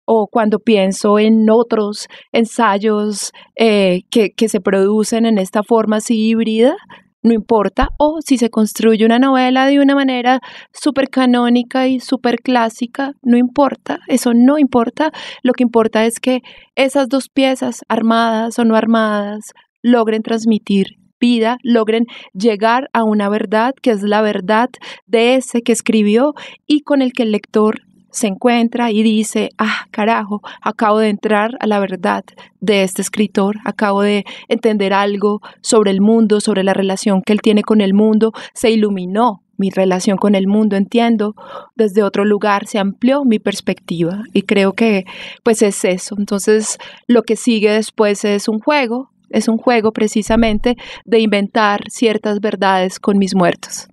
o 0.04 0.28
cuando 0.28 0.58
pienso 0.58 1.18
en 1.18 1.48
otros 1.50 2.08
ensayos 2.32 3.32
eh, 3.56 4.02
que, 4.10 4.30
que 4.30 4.48
se 4.48 4.60
producen 4.60 5.26
en 5.26 5.38
esta 5.38 5.62
forma 5.62 5.96
así 5.96 6.28
híbrida, 6.28 6.76
no 7.22 7.34
importa, 7.34 7.88
o 7.98 8.20
si 8.24 8.38
se 8.38 8.50
construye 8.50 9.04
una 9.04 9.18
novela 9.18 9.66
de 9.66 9.78
una 9.80 9.94
manera 9.94 10.40
súper 10.72 11.08
canónica 11.10 11.86
y 11.86 12.00
súper 12.00 12.36
clásica, 12.36 13.12
no 13.22 13.36
importa, 13.36 13.98
eso 14.08 14.32
no 14.34 14.58
importa, 14.58 15.12
lo 15.42 15.52
que 15.52 15.62
importa 15.62 16.06
es 16.06 16.18
que 16.18 16.40
esas 16.76 17.08
dos 17.08 17.28
piezas, 17.28 17.82
armadas 17.88 18.58
o 18.58 18.64
no 18.64 18.74
armadas, 18.74 19.52
logren 19.82 20.22
transmitir 20.22 20.96
vida, 21.20 21.58
logren 21.62 22.06
llegar 22.32 22.88
a 22.94 23.04
una 23.04 23.28
verdad 23.28 23.74
que 23.82 23.90
es 23.90 24.02
la 24.02 24.22
verdad 24.22 24.70
de 25.06 25.34
ese 25.34 25.60
que 25.60 25.72
escribió 25.72 26.32
y 26.66 26.80
con 26.80 27.02
el 27.02 27.12
que 27.12 27.24
el 27.24 27.32
lector 27.32 27.82
se 28.10 28.26
encuentra 28.26 28.90
y 28.90 29.02
dice, 29.02 29.50
ah, 29.58 29.86
carajo, 29.90 30.42
acabo 30.62 30.98
de 30.98 31.08
entrar 31.08 31.56
a 31.60 31.66
la 31.66 31.78
verdad 31.78 32.24
de 32.60 32.82
este 32.82 33.02
escritor, 33.02 33.56
acabo 33.64 34.02
de 34.02 34.24
entender 34.48 34.92
algo 34.92 35.40
sobre 35.60 35.90
el 35.90 36.00
mundo, 36.00 36.40
sobre 36.40 36.64
la 36.64 36.74
relación 36.74 37.22
que 37.22 37.32
él 37.32 37.40
tiene 37.40 37.62
con 37.62 37.80
el 37.80 37.94
mundo, 37.94 38.32
se 38.54 38.70
iluminó 38.70 39.42
mi 39.56 39.68
relación 39.68 40.16
con 40.16 40.34
el 40.34 40.46
mundo, 40.46 40.76
entiendo, 40.76 41.34
desde 41.76 42.02
otro 42.02 42.24
lugar 42.24 42.66
se 42.66 42.78
amplió 42.78 43.26
mi 43.26 43.38
perspectiva 43.38 44.22
y 44.32 44.42
creo 44.42 44.72
que 44.72 45.04
pues 45.44 45.60
es 45.60 45.84
eso. 45.84 46.16
Entonces, 46.18 46.78
lo 47.06 47.22
que 47.22 47.36
sigue 47.36 47.70
después 47.70 48.24
es 48.24 48.48
un 48.48 48.58
juego, 48.58 49.10
es 49.28 49.48
un 49.48 49.58
juego 49.58 49.92
precisamente 49.92 50.76
de 51.04 51.20
inventar 51.20 51.82
ciertas 51.90 52.40
verdades 52.40 52.98
con 52.98 53.18
mis 53.18 53.34
muertos. 53.34 53.86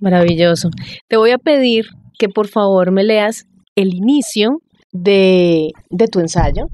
Maravilloso. 0.00 0.68
Te 1.08 1.16
voy 1.16 1.30
a 1.30 1.38
pedir 1.38 1.86
que 2.18 2.28
por 2.28 2.48
favor 2.48 2.90
me 2.90 3.04
leas 3.04 3.46
el 3.76 3.94
inicio 3.94 4.60
de, 4.92 5.70
de 5.90 6.08
tu 6.08 6.20
ensayo. 6.20 6.68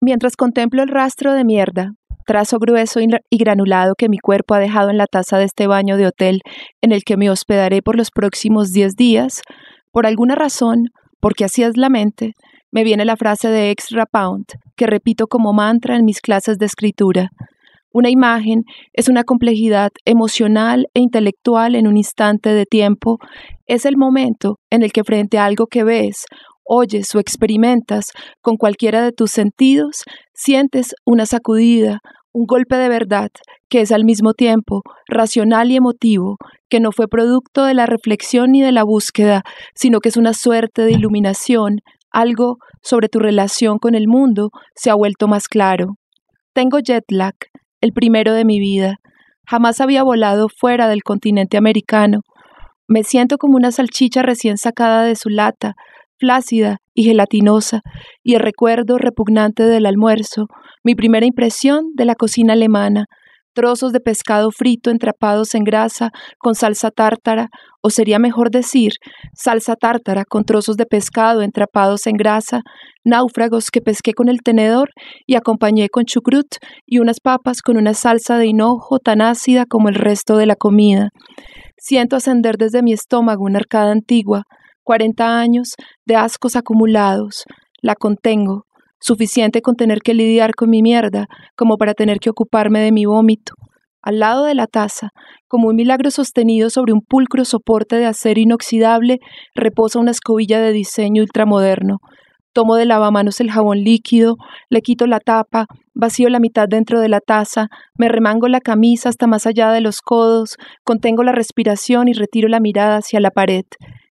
Mientras 0.00 0.36
contemplo 0.36 0.82
el 0.82 0.88
rastro 0.88 1.32
de 1.32 1.44
mierda, 1.44 1.92
trazo 2.26 2.58
grueso 2.58 3.00
y 3.00 3.38
granulado 3.38 3.94
que 3.96 4.08
mi 4.08 4.18
cuerpo 4.18 4.54
ha 4.54 4.58
dejado 4.58 4.90
en 4.90 4.98
la 4.98 5.06
taza 5.06 5.38
de 5.38 5.44
este 5.44 5.66
baño 5.66 5.96
de 5.96 6.06
hotel 6.06 6.40
en 6.82 6.92
el 6.92 7.04
que 7.04 7.16
me 7.16 7.30
hospedaré 7.30 7.82
por 7.82 7.96
los 7.96 8.10
próximos 8.10 8.72
10 8.72 8.96
días, 8.96 9.42
por 9.92 10.06
alguna 10.06 10.34
razón, 10.34 10.88
porque 11.20 11.44
así 11.44 11.62
es 11.62 11.76
la 11.76 11.88
mente, 11.88 12.32
me 12.70 12.84
viene 12.84 13.04
la 13.04 13.16
frase 13.16 13.48
de 13.48 13.70
ex 13.70 13.90
Rapound, 13.90 14.46
que 14.76 14.86
repito 14.86 15.26
como 15.26 15.52
mantra 15.52 15.96
en 15.96 16.04
mis 16.04 16.20
clases 16.20 16.58
de 16.58 16.66
escritura. 16.66 17.30
Una 17.94 18.10
imagen 18.10 18.64
es 18.92 19.08
una 19.08 19.22
complejidad 19.22 19.92
emocional 20.04 20.88
e 20.94 21.00
intelectual 21.00 21.76
en 21.76 21.86
un 21.86 21.96
instante 21.96 22.52
de 22.52 22.66
tiempo. 22.66 23.18
Es 23.66 23.86
el 23.86 23.96
momento 23.96 24.58
en 24.68 24.82
el 24.82 24.90
que 24.90 25.04
frente 25.04 25.38
a 25.38 25.44
algo 25.44 25.68
que 25.68 25.84
ves, 25.84 26.26
oyes 26.64 27.14
o 27.14 27.20
experimentas 27.20 28.06
con 28.42 28.56
cualquiera 28.56 29.00
de 29.00 29.12
tus 29.12 29.30
sentidos, 29.30 30.02
sientes 30.34 30.96
una 31.06 31.24
sacudida, 31.24 32.00
un 32.32 32.46
golpe 32.46 32.74
de 32.74 32.88
verdad 32.88 33.28
que 33.68 33.80
es 33.80 33.92
al 33.92 34.04
mismo 34.04 34.34
tiempo 34.34 34.82
racional 35.06 35.70
y 35.70 35.76
emotivo, 35.76 36.36
que 36.68 36.80
no 36.80 36.90
fue 36.90 37.06
producto 37.06 37.62
de 37.62 37.74
la 37.74 37.86
reflexión 37.86 38.50
ni 38.50 38.60
de 38.60 38.72
la 38.72 38.82
búsqueda, 38.82 39.42
sino 39.76 40.00
que 40.00 40.08
es 40.08 40.16
una 40.16 40.34
suerte 40.34 40.82
de 40.82 40.90
iluminación, 40.90 41.78
algo 42.10 42.56
sobre 42.82 43.08
tu 43.08 43.20
relación 43.20 43.78
con 43.78 43.94
el 43.94 44.08
mundo 44.08 44.50
se 44.74 44.90
ha 44.90 44.96
vuelto 44.96 45.28
más 45.28 45.46
claro. 45.46 45.94
Tengo 46.54 46.80
jet 46.80 47.04
lag, 47.08 47.34
el 47.84 47.92
primero 47.92 48.32
de 48.32 48.46
mi 48.46 48.58
vida. 48.58 48.96
Jamás 49.46 49.80
había 49.80 50.02
volado 50.02 50.48
fuera 50.48 50.88
del 50.88 51.02
continente 51.02 51.58
americano. 51.58 52.20
Me 52.88 53.04
siento 53.04 53.36
como 53.36 53.56
una 53.56 53.72
salchicha 53.72 54.22
recién 54.22 54.56
sacada 54.56 55.04
de 55.04 55.16
su 55.16 55.28
lata, 55.28 55.74
flácida 56.18 56.78
y 56.94 57.04
gelatinosa, 57.04 57.82
y 58.22 58.34
el 58.34 58.40
recuerdo 58.40 58.96
repugnante 58.96 59.64
del 59.64 59.84
almuerzo, 59.84 60.46
mi 60.82 60.94
primera 60.94 61.26
impresión 61.26 61.90
de 61.94 62.06
la 62.06 62.14
cocina 62.14 62.54
alemana, 62.54 63.04
trozos 63.54 63.92
de 63.92 64.00
pescado 64.00 64.50
frito 64.50 64.90
entrapados 64.90 65.54
en 65.54 65.64
grasa 65.64 66.10
con 66.38 66.54
salsa 66.54 66.90
tártara, 66.90 67.48
o 67.80 67.90
sería 67.90 68.18
mejor 68.18 68.50
decir, 68.50 68.92
salsa 69.34 69.76
tártara 69.76 70.24
con 70.24 70.44
trozos 70.44 70.76
de 70.76 70.86
pescado 70.86 71.42
entrapados 71.42 72.06
en 72.06 72.16
grasa, 72.16 72.62
náufragos 73.04 73.70
que 73.70 73.80
pesqué 73.80 74.12
con 74.12 74.28
el 74.28 74.42
tenedor 74.42 74.90
y 75.26 75.36
acompañé 75.36 75.88
con 75.88 76.04
chucrut 76.04 76.56
y 76.86 76.98
unas 76.98 77.20
papas 77.20 77.62
con 77.62 77.76
una 77.76 77.94
salsa 77.94 78.38
de 78.38 78.46
hinojo 78.46 78.98
tan 78.98 79.20
ácida 79.20 79.64
como 79.66 79.88
el 79.88 79.94
resto 79.94 80.36
de 80.36 80.46
la 80.46 80.56
comida. 80.56 81.10
Siento 81.76 82.16
ascender 82.16 82.56
desde 82.56 82.82
mi 82.82 82.92
estómago 82.92 83.44
una 83.44 83.58
arcada 83.58 83.92
antigua, 83.92 84.44
cuarenta 84.82 85.38
años 85.38 85.74
de 86.06 86.16
ascos 86.16 86.56
acumulados. 86.56 87.44
La 87.82 87.94
contengo, 87.94 88.64
suficiente 89.04 89.60
con 89.60 89.76
tener 89.76 89.98
que 90.00 90.14
lidiar 90.14 90.54
con 90.54 90.70
mi 90.70 90.80
mierda 90.80 91.26
como 91.56 91.76
para 91.76 91.92
tener 91.92 92.18
que 92.20 92.30
ocuparme 92.30 92.80
de 92.80 92.90
mi 92.90 93.04
vómito. 93.04 93.52
Al 94.02 94.18
lado 94.18 94.44
de 94.44 94.54
la 94.54 94.66
taza, 94.66 95.10
como 95.46 95.68
un 95.68 95.76
milagro 95.76 96.10
sostenido 96.10 96.70
sobre 96.70 96.94
un 96.94 97.02
pulcro 97.02 97.44
soporte 97.44 97.96
de 97.96 98.06
acero 98.06 98.40
inoxidable, 98.40 99.18
reposa 99.54 99.98
una 99.98 100.10
escobilla 100.10 100.58
de 100.60 100.72
diseño 100.72 101.22
ultramoderno. 101.22 101.98
Tomo 102.54 102.76
de 102.76 102.86
lavamanos 102.86 103.40
el 103.40 103.50
jabón 103.50 103.80
líquido, 103.80 104.36
le 104.70 104.80
quito 104.80 105.06
la 105.06 105.20
tapa, 105.20 105.66
vacío 105.92 106.30
la 106.30 106.40
mitad 106.40 106.66
dentro 106.68 107.00
de 107.00 107.08
la 107.08 107.20
taza, 107.20 107.68
me 107.98 108.08
remango 108.08 108.48
la 108.48 108.60
camisa 108.60 109.10
hasta 109.10 109.26
más 109.26 109.46
allá 109.46 109.70
de 109.72 109.80
los 109.80 110.00
codos, 110.00 110.56
contengo 110.82 111.24
la 111.24 111.32
respiración 111.32 112.08
y 112.08 112.14
retiro 112.14 112.48
la 112.48 112.60
mirada 112.60 112.98
hacia 112.98 113.20
la 113.20 113.30
pared. 113.30 113.64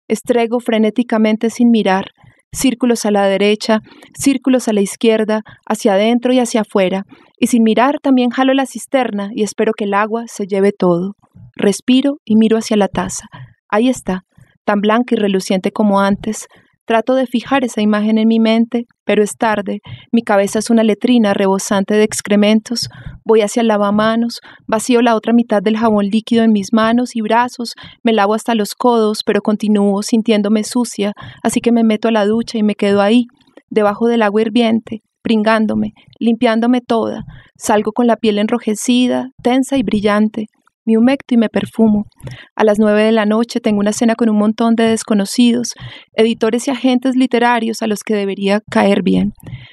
Estrego 0.06 0.60
frenéticamente 0.60 1.50
sin 1.50 1.70
mirar 1.70 2.06
círculos 2.54 3.04
a 3.04 3.10
la 3.10 3.26
derecha, 3.26 3.80
círculos 4.18 4.68
a 4.68 4.72
la 4.72 4.80
izquierda, 4.80 5.42
hacia 5.66 5.94
adentro 5.94 6.32
y 6.32 6.38
hacia 6.38 6.62
afuera, 6.62 7.04
y 7.38 7.48
sin 7.48 7.62
mirar 7.62 7.98
también 8.00 8.30
jalo 8.30 8.54
la 8.54 8.66
cisterna 8.66 9.30
y 9.34 9.42
espero 9.42 9.72
que 9.72 9.84
el 9.84 9.94
agua 9.94 10.24
se 10.26 10.46
lleve 10.46 10.72
todo. 10.72 11.16
Respiro 11.56 12.18
y 12.24 12.36
miro 12.36 12.56
hacia 12.56 12.76
la 12.76 12.88
taza. 12.88 13.26
Ahí 13.68 13.88
está, 13.88 14.24
tan 14.64 14.80
blanca 14.80 15.14
y 15.14 15.18
reluciente 15.18 15.72
como 15.72 16.00
antes, 16.00 16.46
Trato 16.86 17.14
de 17.14 17.26
fijar 17.26 17.64
esa 17.64 17.80
imagen 17.80 18.18
en 18.18 18.28
mi 18.28 18.40
mente, 18.40 18.86
pero 19.04 19.22
es 19.22 19.36
tarde. 19.38 19.80
Mi 20.12 20.20
cabeza 20.20 20.58
es 20.58 20.68
una 20.68 20.82
letrina 20.82 21.32
rebosante 21.32 21.94
de 21.94 22.02
excrementos. 22.02 22.90
Voy 23.24 23.40
hacia 23.40 23.62
el 23.62 23.68
lavamanos, 23.68 24.40
vacío 24.66 25.00
la 25.00 25.16
otra 25.16 25.32
mitad 25.32 25.62
del 25.62 25.78
jabón 25.78 26.06
líquido 26.06 26.44
en 26.44 26.52
mis 26.52 26.74
manos 26.74 27.16
y 27.16 27.22
brazos, 27.22 27.72
me 28.02 28.12
lavo 28.12 28.34
hasta 28.34 28.54
los 28.54 28.74
codos, 28.74 29.20
pero 29.24 29.40
continúo 29.40 30.02
sintiéndome 30.02 30.62
sucia, 30.62 31.12
así 31.42 31.60
que 31.60 31.72
me 31.72 31.84
meto 31.84 32.08
a 32.08 32.12
la 32.12 32.26
ducha 32.26 32.58
y 32.58 32.62
me 32.62 32.74
quedo 32.74 33.00
ahí, 33.00 33.24
debajo 33.70 34.06
del 34.06 34.20
agua 34.20 34.42
hirviente, 34.42 35.00
pringándome, 35.22 35.94
limpiándome 36.18 36.82
toda. 36.82 37.22
Salgo 37.56 37.92
con 37.92 38.06
la 38.06 38.16
piel 38.16 38.38
enrojecida, 38.38 39.30
tensa 39.42 39.78
y 39.78 39.82
brillante 39.82 40.48
me 40.84 40.98
humecto 40.98 41.34
y 41.34 41.38
me 41.38 41.48
perfumo. 41.48 42.06
A 42.54 42.64
las 42.64 42.78
nueve 42.78 43.02
de 43.02 43.12
la 43.12 43.26
noche 43.26 43.60
tengo 43.60 43.80
una 43.80 43.92
cena 43.92 44.14
con 44.14 44.28
un 44.28 44.38
montón 44.38 44.74
de 44.74 44.88
desconocidos, 44.88 45.74
editores 46.14 46.68
y 46.68 46.70
agentes 46.70 47.16
literarios 47.16 47.82
a 47.82 47.86
los 47.86 48.02
que 48.02 48.14
debería 48.14 48.60
caer 48.70 49.02
bien. 49.02 49.32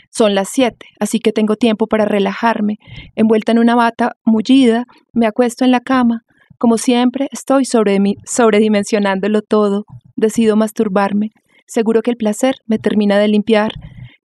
Son 0.09 0.35
las 0.35 0.49
siete, 0.49 0.85
así 0.99 1.19
que 1.19 1.31
tengo 1.31 1.55
tiempo 1.55 1.87
para 1.87 2.05
relajarme. 2.05 2.77
Envuelta 3.15 3.51
en 3.51 3.59
una 3.59 3.75
bata 3.75 4.13
mullida, 4.25 4.85
me 5.13 5.27
acuesto 5.27 5.65
en 5.65 5.71
la 5.71 5.79
cama. 5.79 6.21
Como 6.57 6.77
siempre, 6.77 7.27
estoy 7.31 7.65
sobre 7.65 7.97
sobredimensionándolo 8.25 9.41
todo. 9.41 9.85
Decido 10.15 10.55
masturbarme. 10.55 11.29
Seguro 11.65 12.01
que 12.01 12.11
el 12.11 12.17
placer 12.17 12.55
me 12.67 12.77
termina 12.77 13.17
de 13.17 13.27
limpiar. 13.27 13.71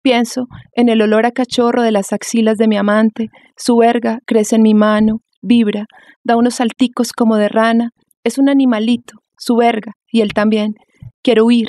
Pienso 0.00 0.46
en 0.74 0.88
el 0.88 1.02
olor 1.02 1.26
a 1.26 1.32
cachorro 1.32 1.82
de 1.82 1.92
las 1.92 2.12
axilas 2.12 2.56
de 2.56 2.68
mi 2.68 2.76
amante. 2.76 3.28
Su 3.56 3.76
verga 3.76 4.20
crece 4.26 4.56
en 4.56 4.62
mi 4.62 4.74
mano, 4.74 5.20
vibra, 5.42 5.86
da 6.24 6.36
unos 6.36 6.54
salticos 6.54 7.12
como 7.12 7.36
de 7.36 7.48
rana, 7.48 7.90
es 8.24 8.38
un 8.38 8.48
animalito, 8.48 9.14
su 9.36 9.56
verga, 9.56 9.92
y 10.10 10.20
él 10.20 10.32
también. 10.32 10.74
Quiero 11.22 11.44
huir, 11.44 11.68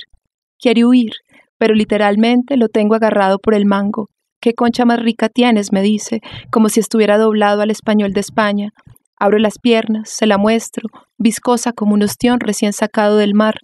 quiere 0.59 0.85
huir, 0.85 1.11
pero 1.57 1.73
literalmente 1.73 2.57
lo 2.57 2.69
tengo 2.69 2.95
agarrado 2.95 3.39
por 3.39 3.53
el 3.53 3.65
mango. 3.65 4.09
¿Qué 4.39 4.53
concha 4.53 4.85
más 4.85 5.01
rica 5.01 5.29
tienes? 5.29 5.71
me 5.71 5.81
dice, 5.81 6.19
como 6.51 6.69
si 6.69 6.79
estuviera 6.79 7.17
doblado 7.17 7.61
al 7.61 7.71
español 7.71 8.13
de 8.13 8.19
España. 8.19 8.69
Abro 9.17 9.37
las 9.37 9.57
piernas, 9.57 10.09
se 10.09 10.27
la 10.27 10.37
muestro, 10.37 10.89
viscosa 11.17 11.71
como 11.71 11.93
un 11.93 12.03
ostión 12.03 12.39
recién 12.39 12.73
sacado 12.73 13.17
del 13.17 13.33
mar. 13.33 13.55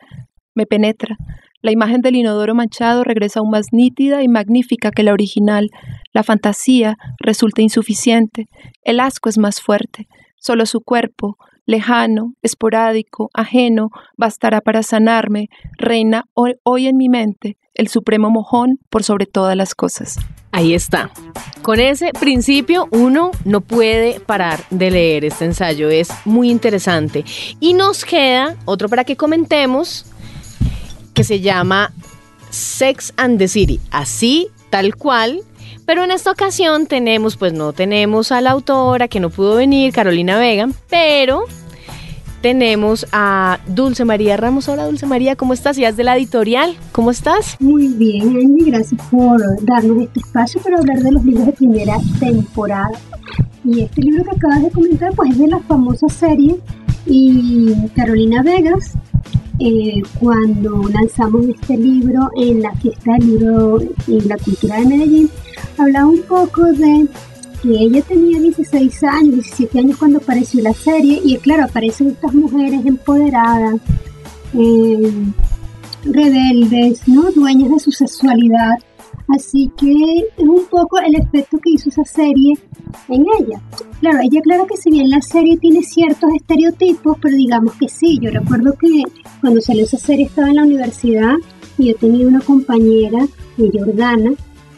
Me 0.55 0.65
penetra. 0.65 1.17
La 1.61 1.71
imagen 1.71 2.01
del 2.01 2.15
inodoro 2.15 2.55
manchado 2.55 3.03
regresa 3.03 3.41
aún 3.41 3.49
más 3.49 3.67
nítida 3.71 4.23
y 4.23 4.27
magnífica 4.27 4.91
que 4.91 5.03
la 5.03 5.13
original. 5.13 5.69
La 6.13 6.23
fantasía 6.23 6.97
resulta 7.19 7.61
insuficiente. 7.61 8.47
El 8.83 8.99
asco 8.99 9.27
es 9.27 9.37
más 9.37 9.59
fuerte. 9.59 10.07
Solo 10.37 10.65
su 10.65 10.79
cuerpo, 10.79 11.37
lejano, 11.65 12.33
esporádico, 12.41 13.29
ajeno, 13.33 13.89
bastará 14.17 14.61
para 14.61 14.83
sanarme. 14.83 15.49
Reina 15.77 16.25
hoy, 16.33 16.87
en 16.87 16.97
mi 16.97 17.09
mente 17.09 17.57
el 17.75 17.87
supremo 17.87 18.29
mojón 18.29 18.79
por 18.89 19.03
sobre 19.03 19.25
todas 19.25 19.55
las 19.55 19.73
cosas. 19.73 20.17
Ahí 20.51 20.73
está. 20.73 21.11
Con 21.61 21.79
ese 21.79 22.11
principio 22.19 22.89
uno 22.91 23.31
no 23.45 23.61
puede 23.61 24.19
parar 24.19 24.59
de 24.69 24.91
leer 24.91 25.23
este 25.23 25.45
ensayo. 25.45 25.89
Es 25.89 26.09
muy 26.25 26.49
interesante. 26.49 27.23
Y 27.61 27.73
nos 27.73 28.03
queda 28.03 28.57
otro 28.65 28.89
para 28.89 29.05
que 29.05 29.15
comentemos 29.15 30.05
que 31.19 31.25
se 31.25 31.41
llama 31.41 31.91
Sex 32.49 33.13
and 33.17 33.39
the 33.39 33.49
City. 33.49 33.81
Así, 33.91 34.47
tal 34.69 34.95
cual, 34.95 35.41
pero 35.85 36.05
en 36.05 36.11
esta 36.11 36.31
ocasión 36.31 36.85
tenemos, 36.85 37.35
pues 37.35 37.51
no 37.51 37.73
tenemos 37.73 38.31
a 38.31 38.39
la 38.39 38.51
autora 38.51 39.09
que 39.09 39.19
no 39.19 39.29
pudo 39.29 39.55
venir, 39.55 39.91
Carolina 39.91 40.39
Vega, 40.39 40.69
pero 40.89 41.43
tenemos 42.41 43.05
a 43.11 43.59
Dulce 43.67 44.05
María 44.05 44.37
Ramos. 44.37 44.69
Hola 44.69 44.85
Dulce 44.85 45.07
María, 45.07 45.35
¿cómo 45.35 45.51
estás? 45.53 45.75
Ya 45.75 45.89
es 45.89 45.97
de 45.97 46.05
la 46.05 46.15
editorial, 46.15 46.77
¿cómo 46.93 47.11
estás? 47.11 47.57
Muy 47.59 47.89
bien, 47.89 48.37
Angie, 48.37 48.71
gracias 48.71 49.01
por 49.11 49.41
darnos 49.65 50.03
este 50.03 50.21
espacio 50.21 50.61
para 50.61 50.77
hablar 50.77 50.99
de 50.99 51.11
los 51.11 51.25
libros 51.25 51.47
de 51.47 51.51
primera 51.51 51.97
temporada. 52.21 52.97
Y 53.65 53.81
este 53.81 54.03
libro 54.03 54.23
que 54.23 54.37
acabas 54.37 54.63
de 54.63 54.71
comentar, 54.71 55.13
pues 55.15 55.31
es 55.31 55.37
de 55.37 55.47
la 55.47 55.59
famosa 55.59 56.07
serie 56.07 56.55
y 57.05 57.75
Carolina 57.93 58.41
Vegas 58.41 58.93
eh, 59.59 60.01
cuando 60.19 60.87
lanzamos 60.89 61.45
este 61.47 61.77
libro 61.77 62.29
en 62.35 62.61
la 62.61 62.71
fiesta 62.73 63.13
del 63.13 63.27
libro 63.27 63.79
y 64.07 64.21
la 64.21 64.37
cultura 64.37 64.77
de 64.77 64.85
Medellín, 64.85 65.29
hablaba 65.77 66.07
un 66.07 66.21
poco 66.23 66.63
de 66.63 67.07
que 67.61 67.69
ella 67.69 68.01
tenía 68.03 68.39
16 68.39 69.03
años, 69.03 69.33
17 69.35 69.79
años 69.79 69.97
cuando 69.97 70.19
apareció 70.19 70.61
la 70.61 70.73
serie, 70.73 71.21
y 71.23 71.37
claro, 71.37 71.65
aparecen 71.65 72.07
estas 72.07 72.33
mujeres 72.33 72.85
empoderadas, 72.85 73.75
eh, 74.53 75.11
rebeldes, 76.05 77.07
¿no? 77.07 77.31
dueñas 77.31 77.69
de 77.69 77.79
su 77.79 77.91
sexualidad, 77.91 78.77
Así 79.35 79.71
que 79.77 79.91
es 80.37 80.47
un 80.47 80.65
poco 80.65 80.97
el 80.97 81.13
efecto 81.15 81.59
que 81.59 81.71
hizo 81.71 81.89
esa 81.89 82.03
serie 82.03 82.55
en 83.09 83.25
ella. 83.39 83.61
Claro, 83.99 84.19
ella 84.23 84.41
claro 84.41 84.65
que 84.65 84.75
si 84.75 84.89
bien 84.89 85.09
la 85.09 85.21
serie 85.21 85.57
tiene 85.57 85.83
ciertos 85.83 86.31
estereotipos, 86.35 87.17
pero 87.21 87.35
digamos 87.35 87.75
que 87.75 87.87
sí, 87.87 88.17
yo 88.19 88.31
recuerdo 88.31 88.73
que 88.73 89.03
cuando 89.41 89.61
salió 89.61 89.83
esa 89.83 89.97
serie 89.97 90.25
estaba 90.25 90.49
en 90.49 90.55
la 90.55 90.63
universidad 90.63 91.35
y 91.77 91.87
yo 91.87 91.95
tenía 91.95 92.27
una 92.27 92.41
compañera, 92.41 93.19
Jordana, 93.57 94.31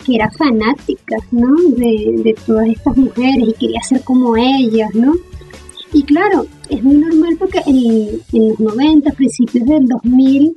que 0.05 0.15
era 0.15 0.29
fanática, 0.31 1.17
¿no? 1.31 1.55
De, 1.77 2.35
todas 2.45 2.67
estas 2.67 2.97
mujeres 2.97 3.49
y 3.49 3.53
quería 3.53 3.81
ser 3.81 4.01
como 4.01 4.35
ellas, 4.35 4.93
¿no? 4.93 5.13
Y 5.93 6.03
claro, 6.03 6.45
es 6.69 6.81
muy 6.83 6.95
normal 6.95 7.35
porque 7.37 7.59
en, 7.65 8.21
en 8.31 8.49
los 8.49 8.59
90, 8.59 9.11
principios 9.11 9.65
del 9.65 9.87
2000, 9.87 10.53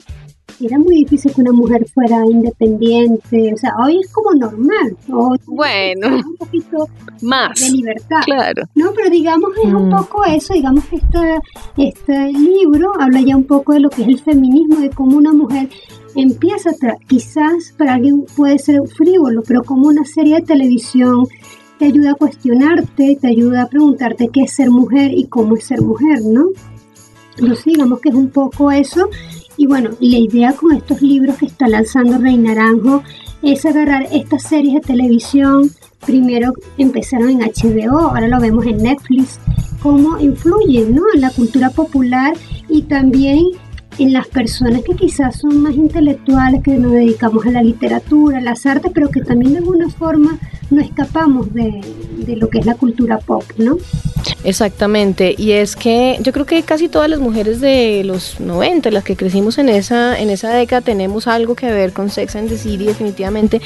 era 0.61 0.79
muy 0.79 0.97
difícil 0.97 1.33
que 1.35 1.40
una 1.40 1.53
mujer 1.53 1.87
fuera 1.93 2.25
independiente, 2.31 3.53
o 3.53 3.57
sea, 3.57 3.73
hoy 3.85 3.99
es 3.99 4.12
como 4.12 4.33
normal, 4.35 4.97
bueno, 5.47 6.17
un 6.17 6.37
poquito 6.37 6.88
más 7.23 7.61
de 7.61 7.71
libertad, 7.71 8.21
claro, 8.25 8.62
no, 8.75 8.93
pero 8.95 9.11
digamos 9.11 9.51
es 9.62 9.73
un 9.73 9.88
mm. 9.88 9.90
poco 9.90 10.25
eso, 10.25 10.55
digamos 10.55 10.85
que 10.87 10.97
este, 10.97 11.38
este 11.77 12.33
libro 12.33 12.93
habla 12.99 13.21
ya 13.21 13.37
un 13.37 13.45
poco 13.45 13.73
de 13.73 13.81
lo 13.81 13.90
que 13.90 14.03
es 14.03 14.09
el 14.09 14.21
feminismo, 14.21 14.81
de 14.81 14.90
cómo 14.90 15.17
una 15.17 15.33
mujer 15.33 15.69
empieza, 16.14 16.71
a 16.71 16.97
quizás 17.07 17.75
para 17.77 17.95
alguien 17.95 18.25
puede 18.37 18.59
ser 18.59 18.81
frívolo, 18.88 19.43
pero 19.47 19.62
como 19.62 19.88
una 19.88 20.05
serie 20.05 20.37
de 20.37 20.43
televisión 20.43 21.27
te 21.79 21.87
ayuda 21.87 22.12
a 22.12 22.14
cuestionarte, 22.14 23.19
te 23.21 23.29
ayuda 23.29 23.62
a 23.62 23.69
preguntarte 23.69 24.29
qué 24.29 24.43
es 24.43 24.53
ser 24.53 24.71
mujer 24.71 25.11
y 25.12 25.27
cómo 25.27 25.57
es 25.57 25.64
ser 25.64 25.83
mujer, 25.83 26.21
¿no? 26.23 26.49
Entonces 27.37 27.64
digamos 27.64 28.01
que 28.01 28.11
es 28.11 28.14
un 28.14 28.31
poco 28.31 28.71
eso 28.71 29.09
y 29.57 29.67
bueno, 29.67 29.90
la 30.01 30.19
idea 30.19 30.53
con 30.53 30.73
estos 30.73 31.01
libros 31.03 31.37
que 31.37 31.47
está 31.47 31.69
lanzando 31.69 32.19
Rey 32.19 32.37
Naranjo 32.37 33.03
es 33.43 33.64
agarrar 33.64 34.07
estas 34.12 34.43
series 34.43 34.75
de 34.75 34.81
televisión. 34.81 35.71
Primero 36.05 36.53
empezaron 36.79 37.31
en 37.31 37.40
HBO, 37.40 37.99
ahora 37.99 38.29
lo 38.29 38.40
vemos 38.40 38.67
en 38.67 38.79
Netflix, 38.79 39.38
cómo 39.83 40.19
influyen 40.19 40.95
¿no? 40.95 41.03
en 41.14 41.21
la 41.21 41.31
cultura 41.31 41.71
popular 41.71 42.35
y 42.69 42.83
también 42.83 43.40
en 43.99 44.12
las 44.12 44.27
personas 44.27 44.83
que 44.83 44.95
quizás 44.97 45.38
son 45.38 45.62
más 45.62 45.75
intelectuales, 45.75 46.62
que 46.62 46.77
nos 46.77 46.93
dedicamos 46.93 47.47
a 47.47 47.51
la 47.51 47.62
literatura, 47.62 48.38
a 48.38 48.40
las 48.40 48.67
artes, 48.67 48.90
pero 48.93 49.09
que 49.09 49.21
también 49.21 49.53
de 49.53 49.59
alguna 49.59 49.88
forma 49.88 50.38
no 50.71 50.81
escapamos 50.81 51.53
de, 51.55 51.81
de, 52.27 52.37
lo 52.37 52.49
que 52.49 52.59
es 52.59 52.67
la 52.67 52.75
cultura 52.75 53.19
pop, 53.19 53.45
¿no? 53.57 53.77
Exactamente, 54.44 55.34
y 55.37 55.52
es 55.52 55.76
que 55.76 56.18
yo 56.20 56.32
creo 56.32 56.46
que 56.46 56.62
casi 56.62 56.88
todas 56.88 57.08
las 57.08 57.20
mujeres 57.20 57.60
de 57.60 58.02
los 58.04 58.40
90, 58.40 58.90
las 58.90 59.04
que 59.04 59.16
crecimos 59.16 59.58
en 59.58 59.68
esa, 59.68 60.18
en 60.18 60.30
esa 60.30 60.50
década, 60.50 60.82
tenemos 60.82 61.26
algo 61.26 61.54
que 61.54 61.70
ver 61.70 61.92
con 61.92 62.10
Sex 62.10 62.37
and 62.37 62.48
the 62.48 62.58
City, 62.58 62.84
definitivamente. 62.84 63.60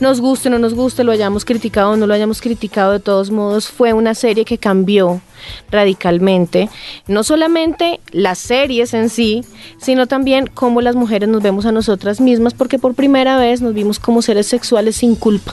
Nos 0.00 0.20
guste 0.20 0.48
o 0.48 0.50
no 0.50 0.58
nos 0.58 0.74
guste, 0.74 1.04
lo 1.04 1.12
hayamos 1.12 1.44
criticado 1.44 1.90
o 1.90 1.96
no 1.96 2.06
lo 2.06 2.14
hayamos 2.14 2.40
criticado, 2.40 2.92
de 2.92 3.00
todos 3.00 3.30
modos, 3.30 3.68
fue 3.68 3.92
una 3.92 4.14
serie 4.14 4.44
que 4.44 4.58
cambió 4.58 5.20
radicalmente, 5.70 6.68
no 7.06 7.22
solamente 7.22 8.00
las 8.12 8.38
series 8.38 8.94
en 8.94 9.08
sí, 9.08 9.44
sino 9.78 10.06
también 10.06 10.48
cómo 10.52 10.80
las 10.80 10.96
mujeres 10.96 11.28
nos 11.28 11.42
vemos 11.42 11.66
a 11.66 11.72
nosotras 11.72 12.20
mismas, 12.20 12.54
porque 12.54 12.78
por 12.78 12.94
primera 12.94 13.38
vez 13.38 13.60
nos 13.60 13.74
vimos 13.74 13.98
como 13.98 14.22
seres 14.22 14.46
sexuales 14.46 14.96
sin 14.96 15.14
culpa. 15.14 15.52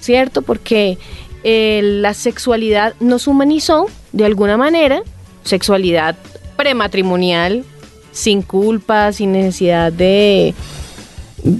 ¿Cierto? 0.00 0.42
Porque 0.42 0.98
la 1.44 2.14
sexualidad 2.14 2.94
nos 3.00 3.26
humanizó 3.26 3.86
de 4.12 4.24
alguna 4.24 4.56
manera, 4.56 5.02
sexualidad 5.42 6.16
prematrimonial, 6.56 7.64
sin 8.12 8.42
culpa, 8.42 9.12
sin 9.12 9.32
necesidad 9.32 9.92
de 9.92 10.54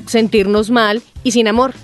sentirnos 0.07 0.71
mal 0.71 1.03
y 1.23 1.33
sin 1.33 1.49
amor. 1.49 1.75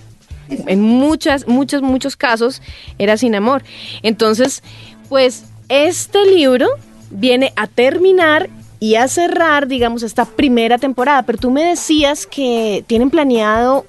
En 0.49 0.81
muchas, 0.81 1.47
muchos, 1.47 1.83
muchos 1.83 2.17
casos 2.17 2.63
era 2.99 3.17
sin 3.17 3.35
amor. 3.35 3.63
Entonces, 4.03 4.63
pues 5.09 5.45
este 5.69 6.25
libro 6.25 6.69
viene 7.11 7.53
a 7.57 7.67
terminar 7.67 8.49
y 8.81 8.95
a 8.95 9.07
cerrar, 9.09 9.69
digamos, 9.69 10.03
esta 10.03 10.25
primera 10.25 10.79
temporada. 10.79 11.23
Pero 11.23 11.39
tú 11.39 11.51
me 11.51 11.65
decías 11.65 12.27
que 12.27 12.83
tienen 12.87 13.11
planeado 13.11 13.85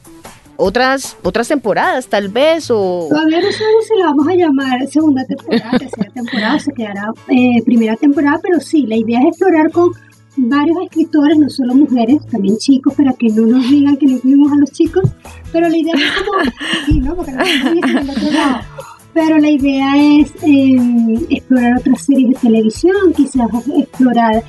otras 0.62 1.18
otras 1.24 1.48
temporadas, 1.48 2.08
tal 2.08 2.30
vez, 2.30 2.70
o... 2.70 3.08
Todavía 3.10 3.42
no 3.42 3.52
sabemos 3.52 3.86
si 3.88 4.00
la 4.00 4.06
vamos 4.06 4.28
a 4.28 4.36
llamar 4.36 4.88
segunda 4.88 5.26
temporada, 5.26 5.78
tercera 5.78 6.12
temporada, 6.12 6.60
se 6.60 6.72
quedará 6.72 7.12
eh, 7.30 7.62
primera 7.66 7.96
temporada, 7.96 8.40
pero 8.42 8.60
sí, 8.60 8.86
la 8.86 8.96
idea 8.96 9.20
es 9.22 9.28
explorar 9.28 9.72
con 9.72 9.92
varios 10.38 10.78
escritores, 10.84 11.38
no 11.38 11.50
solo 11.50 11.74
mujeres, 11.74 12.26
también 12.28 12.58
chicos, 12.58 12.94
para 12.94 13.14
que 13.14 13.30
no 13.30 13.48
nos 13.48 13.70
digan 13.70 13.98
que 13.98 14.06
le 14.06 14.14
incluimos 14.14 14.52
a 14.52 14.56
los 14.56 14.72
chicos, 14.72 15.10
pero 15.52 15.68
la 15.68 15.78
idea 15.78 15.94
es 15.96 16.24
como, 16.24 16.40
sí, 16.86 17.00
¿no? 17.00 17.16
Porque 17.16 17.32
no 17.32 17.42
el 17.42 18.10
otro 18.10 18.32
lado. 18.32 18.60
Pero 19.14 19.38
la 19.40 19.50
idea 19.50 19.92
es 19.98 20.32
eh, 20.44 21.26
explorar 21.30 21.80
otras 21.80 22.06
series 22.06 22.30
de 22.30 22.36
televisión, 22.36 23.14
quizás 23.14 23.50
explorar 23.78 24.42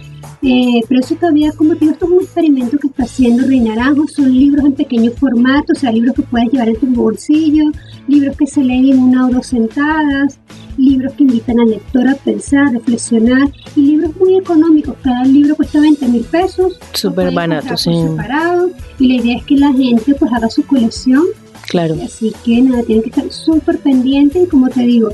eh, 0.44 0.80
pero 0.88 1.00
eso 1.00 1.14
todavía, 1.14 1.52
como 1.52 1.74
te 1.74 1.80
digo, 1.80 1.92
esto 1.92 2.06
es 2.06 2.10
un 2.10 2.20
experimento 2.20 2.76
que 2.76 2.88
está 2.88 3.04
haciendo 3.04 3.46
Rey 3.46 3.60
Naranjo. 3.60 4.08
Son 4.08 4.32
libros 4.32 4.64
en 4.64 4.72
pequeños 4.72 5.14
formatos, 5.14 5.78
o 5.78 5.80
sea, 5.80 5.92
libros 5.92 6.16
que 6.16 6.22
puedes 6.22 6.50
llevar 6.50 6.68
en 6.68 6.76
tu 6.76 6.86
bolsillo, 6.86 7.70
libros 8.08 8.36
que 8.36 8.46
se 8.48 8.64
leen 8.64 8.88
en 8.88 8.98
una 8.98 9.26
o 9.26 9.30
dos 9.30 9.46
sentadas, 9.46 10.40
libros 10.76 11.12
que 11.12 11.22
invitan 11.22 11.60
al 11.60 11.70
lector 11.70 12.08
a 12.08 12.16
pensar, 12.16 12.72
reflexionar, 12.72 13.52
y 13.76 13.82
libros 13.82 14.16
muy 14.16 14.36
económicos. 14.36 14.96
Cada 15.02 15.24
libro 15.24 15.54
cuesta 15.54 15.80
20 15.80 16.08
mil 16.08 16.24
pesos. 16.24 16.78
Súper 16.92 17.32
barato, 17.32 17.76
sí. 17.76 17.92
Separado, 17.92 18.70
y 18.98 19.08
la 19.08 19.22
idea 19.22 19.38
es 19.38 19.44
que 19.44 19.56
la 19.56 19.72
gente 19.72 20.14
pues 20.14 20.32
haga 20.32 20.50
su 20.50 20.66
colección. 20.66 21.24
Claro. 21.68 21.96
Así 22.04 22.32
que 22.44 22.60
nada, 22.60 22.82
tienen 22.82 23.04
que 23.04 23.10
estar 23.10 23.30
súper 23.32 23.78
pendientes 23.78 24.42
y 24.42 24.46
como 24.48 24.68
te 24.68 24.80
digo, 24.80 25.10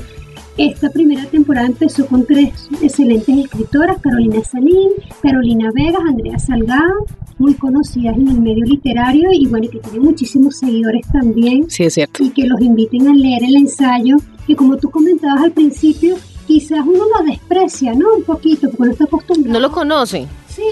esta 0.59 0.89
primera 0.89 1.23
temporada 1.25 1.67
empezó 1.67 2.05
con 2.05 2.25
tres 2.25 2.69
excelentes 2.81 3.45
escritoras, 3.45 3.97
Carolina 4.01 4.43
Salín, 4.43 4.89
Carolina 5.23 5.69
Vegas, 5.73 6.01
Andrea 6.05 6.37
Salgado, 6.37 7.05
muy 7.37 7.53
conocidas 7.53 8.17
en 8.17 8.27
el 8.27 8.41
medio 8.41 8.65
literario 8.65 9.29
y 9.31 9.47
bueno, 9.47 9.69
que 9.69 9.79
tienen 9.79 10.03
muchísimos 10.03 10.57
seguidores 10.57 11.07
también. 11.13 11.69
Sí, 11.69 11.85
es 11.85 11.93
cierto. 11.93 12.21
Y 12.21 12.31
que 12.31 12.45
los 12.45 12.59
inviten 12.59 13.07
a 13.07 13.13
leer 13.13 13.43
el 13.45 13.55
ensayo, 13.55 14.17
que 14.45 14.55
como 14.57 14.75
tú 14.75 14.89
comentabas 14.89 15.43
al 15.43 15.51
principio, 15.51 16.17
quizás 16.45 16.81
uno 16.85 17.05
lo 17.17 17.23
desprecia, 17.25 17.93
¿no? 17.93 18.15
Un 18.17 18.23
poquito, 18.23 18.69
porque 18.69 18.83
no 18.83 18.91
está 18.91 19.05
acostumbrado. 19.05 19.53
No 19.53 19.59
lo 19.61 19.71
conoce. 19.71 20.27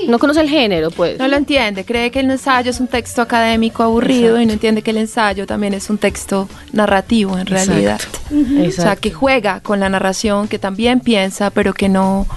No 0.08 0.20
conoce 0.20 0.42
el 0.42 0.50
género, 0.50 0.92
pues. 0.92 1.20
No 1.20 1.28
lo 1.28 1.36
entiende, 1.36 1.86
cree 1.86 2.12
que 2.12 2.20
el 2.20 2.32
ensayo 2.32 2.72
es 2.72 2.80
un 2.80 2.88
texto 2.88 3.22
académico 3.22 3.84
aburrido 3.84 4.40
y 4.40 4.46
no 4.46 4.54
entiende 4.54 4.82
que 4.82 4.92
el 4.92 4.98
ensayo 4.98 5.46
también 5.46 5.74
es 5.74 5.90
un 5.90 5.98
texto 5.98 6.48
narrativo 6.72 7.38
en 7.38 7.46
realidad. 7.46 8.00
O 8.32 8.72
sea, 8.72 8.96
que 8.96 9.12
juega 9.12 9.60
con 9.62 9.80
la 9.80 9.90
narración, 9.90 10.48
que 10.48 10.60
también 10.60 11.00
piensa, 11.00 11.50
pero 11.50 11.74
que 11.74 11.90
no 11.90 12.28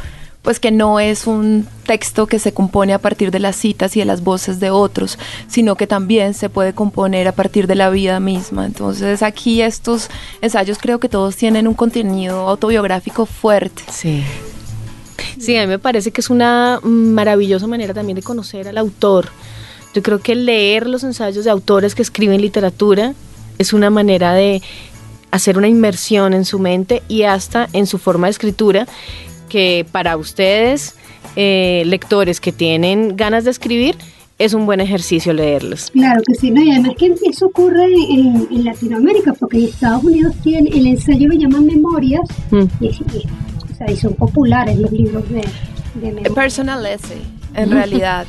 pues 0.42 0.58
que 0.58 0.70
no 0.70 1.00
es 1.00 1.26
un 1.26 1.66
texto 1.84 2.26
que 2.26 2.38
se 2.38 2.54
compone 2.54 2.94
a 2.94 2.98
partir 2.98 3.30
de 3.30 3.40
las 3.40 3.56
citas 3.56 3.94
y 3.96 4.00
de 4.00 4.06
las 4.06 4.22
voces 4.22 4.58
de 4.58 4.70
otros, 4.70 5.18
sino 5.48 5.76
que 5.76 5.86
también 5.86 6.34
se 6.34 6.48
puede 6.48 6.72
componer 6.72 7.28
a 7.28 7.32
partir 7.32 7.66
de 7.66 7.74
la 7.74 7.90
vida 7.90 8.20
misma. 8.20 8.64
Entonces 8.64 9.22
aquí 9.22 9.60
estos 9.60 10.08
ensayos 10.40 10.78
creo 10.78 10.98
que 10.98 11.08
todos 11.08 11.36
tienen 11.36 11.68
un 11.68 11.74
contenido 11.74 12.48
autobiográfico 12.48 13.26
fuerte. 13.26 13.82
Sí. 13.90 14.24
Sí, 15.38 15.56
a 15.56 15.62
mí 15.62 15.66
me 15.66 15.78
parece 15.78 16.10
que 16.10 16.20
es 16.20 16.30
una 16.30 16.80
maravillosa 16.82 17.66
manera 17.66 17.94
también 17.94 18.16
de 18.16 18.22
conocer 18.22 18.68
al 18.68 18.78
autor. 18.78 19.28
Yo 19.94 20.02
creo 20.02 20.20
que 20.20 20.34
leer 20.34 20.86
los 20.86 21.02
ensayos 21.02 21.44
de 21.44 21.50
autores 21.50 21.94
que 21.94 22.02
escriben 22.02 22.40
literatura 22.40 23.14
es 23.58 23.72
una 23.72 23.90
manera 23.90 24.32
de 24.34 24.62
hacer 25.30 25.58
una 25.58 25.68
inmersión 25.68 26.34
en 26.34 26.44
su 26.44 26.58
mente 26.58 27.02
y 27.08 27.22
hasta 27.22 27.68
en 27.72 27.86
su 27.86 27.98
forma 27.98 28.26
de 28.26 28.32
escritura, 28.32 28.86
que 29.48 29.86
para 29.90 30.16
ustedes, 30.16 30.94
eh, 31.36 31.82
lectores 31.86 32.40
que 32.40 32.52
tienen 32.52 33.16
ganas 33.16 33.44
de 33.44 33.50
escribir, 33.50 33.96
es 34.38 34.54
un 34.54 34.64
buen 34.64 34.80
ejercicio 34.80 35.34
leerlos. 35.34 35.90
Claro 35.90 36.22
que 36.26 36.34
sí, 36.34 36.50
no, 36.50 36.62
y 36.62 36.70
además 36.70 36.94
que 36.96 37.14
eso 37.28 37.46
ocurre 37.46 37.84
en, 37.84 38.64
Latinoamérica, 38.64 39.34
porque 39.34 39.58
en 39.58 39.64
Estados 39.64 40.02
Unidos 40.02 40.34
tiene, 40.42 40.70
el 40.70 40.86
ensayo 40.86 41.28
lo 41.28 41.34
llaman 41.34 41.66
memorias, 41.66 42.22
mm. 42.50 42.64
y, 42.80 42.86
y 42.86 43.26
son 43.96 44.14
populares 44.14 44.78
los 44.78 44.92
libros 44.92 45.24
de, 45.28 45.42
de 45.94 46.30
Personal 46.30 46.84
essay, 46.86 47.22
en 47.54 47.70
realidad. 47.70 48.26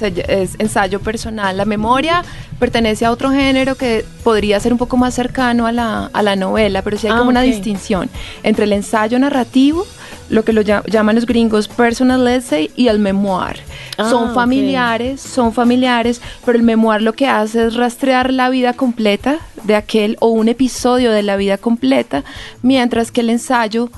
es 0.00 0.56
ensayo 0.58 1.00
personal. 1.00 1.56
La 1.56 1.64
memoria 1.64 2.24
pertenece 2.58 3.04
a 3.04 3.10
otro 3.10 3.30
género 3.30 3.76
que 3.76 4.04
podría 4.22 4.58
ser 4.60 4.72
un 4.72 4.78
poco 4.78 4.96
más 4.96 5.14
cercano 5.14 5.66
a 5.66 5.72
la, 5.72 6.10
a 6.12 6.22
la 6.22 6.36
novela, 6.36 6.82
pero 6.82 6.96
sí 6.96 7.06
hay 7.06 7.12
como 7.12 7.24
ah, 7.24 7.28
una 7.28 7.42
distinción 7.42 8.08
entre 8.42 8.64
el 8.64 8.72
ensayo 8.72 9.18
narrativo, 9.18 9.86
lo 10.30 10.44
que 10.44 10.52
lo 10.52 10.62
llaman 10.62 11.14
los 11.14 11.26
gringos 11.26 11.68
personal 11.68 12.26
essay, 12.26 12.70
y 12.74 12.88
el 12.88 12.98
memoir. 12.98 13.58
Ah, 13.98 14.08
son 14.08 14.34
familiares, 14.34 15.20
son 15.20 15.52
familiares, 15.52 16.20
pero 16.44 16.58
el 16.58 16.64
memoir 16.64 17.02
lo 17.02 17.12
que 17.12 17.28
hace 17.28 17.66
es 17.66 17.74
rastrear 17.74 18.32
la 18.32 18.48
vida 18.48 18.72
completa 18.72 19.38
de 19.64 19.76
aquel 19.76 20.16
o 20.20 20.28
un 20.28 20.48
episodio 20.48 21.12
de 21.12 21.22
la 21.22 21.36
vida 21.36 21.58
completa, 21.58 22.24
mientras 22.62 23.12
que 23.12 23.20
el 23.20 23.30
ensayo 23.30 23.90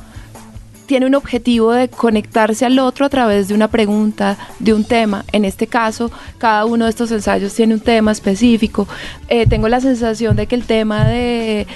tiene 0.87 1.07
un 1.07 1.15
objetivo 1.15 1.73
de 1.73 1.89
conectarse 1.89 2.65
al 2.65 2.79
otro 2.79 3.07
a 3.07 3.09
través 3.09 3.49
de 3.49 3.55
una 3.55 3.69
pregunta, 3.69 4.39
de 4.59 4.73
un 4.73 4.85
tema. 4.85 5.25
En 5.33 5.45
este 5.45 5.67
caso, 5.67 6.11
cada 6.39 6.65
uno 6.65 6.85
de 6.85 6.91
estos 6.91 7.11
ensayos 7.11 7.53
tiene 7.55 7.75
un 7.75 7.81
tema 7.81 8.13
específico. 8.13 8.89
Eh, 9.29 9.47
tengo 9.47 9.69
la 9.69 9.81
sensación 9.81 10.37
de 10.37 10.47
que 10.47 10.55
el 10.55 10.65
tema 10.65 11.05
de, 11.07 11.67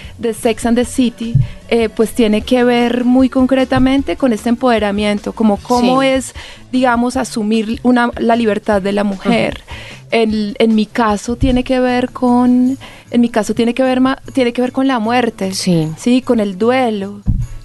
Sex 0.40 0.66
and 0.66 0.78
the 0.78 0.84
City 0.84 1.34
eh, 1.68 1.88
pues 1.88 2.12
tiene 2.12 2.42
que 2.42 2.64
ver 2.64 3.04
muy 3.04 3.28
concretamente 3.28 4.16
con 4.16 4.32
este 4.32 4.48
empoderamiento, 4.48 5.32
como 5.32 5.56
cómo 5.56 6.02
es, 6.02 6.34
digamos, 6.72 7.16
asumir 7.16 7.80
una, 7.82 8.10
la 8.18 8.36
libertad 8.36 8.80
de 8.80 8.92
la 8.92 9.04
mujer. 9.04 9.62
en, 10.10 10.54
en, 10.58 10.74
mi 10.74 10.86
caso 10.86 11.36
tiene 11.36 11.62
que 11.62 11.78
ver 11.80 12.10
con, 12.10 12.78
en 13.10 13.20
mi 13.20 13.28
caso 13.28 13.54
tiene 13.54 13.74
que 13.74 13.82
ver, 13.82 14.00
tiene 14.32 14.52
que 14.52 14.60
ver 14.60 14.72
con 14.72 14.86
la 14.88 14.98
muerte, 14.98 15.52
sí, 15.52 15.88
sí 15.96 16.22
con 16.22 16.40
el 16.40 16.58
duelo 16.58 17.20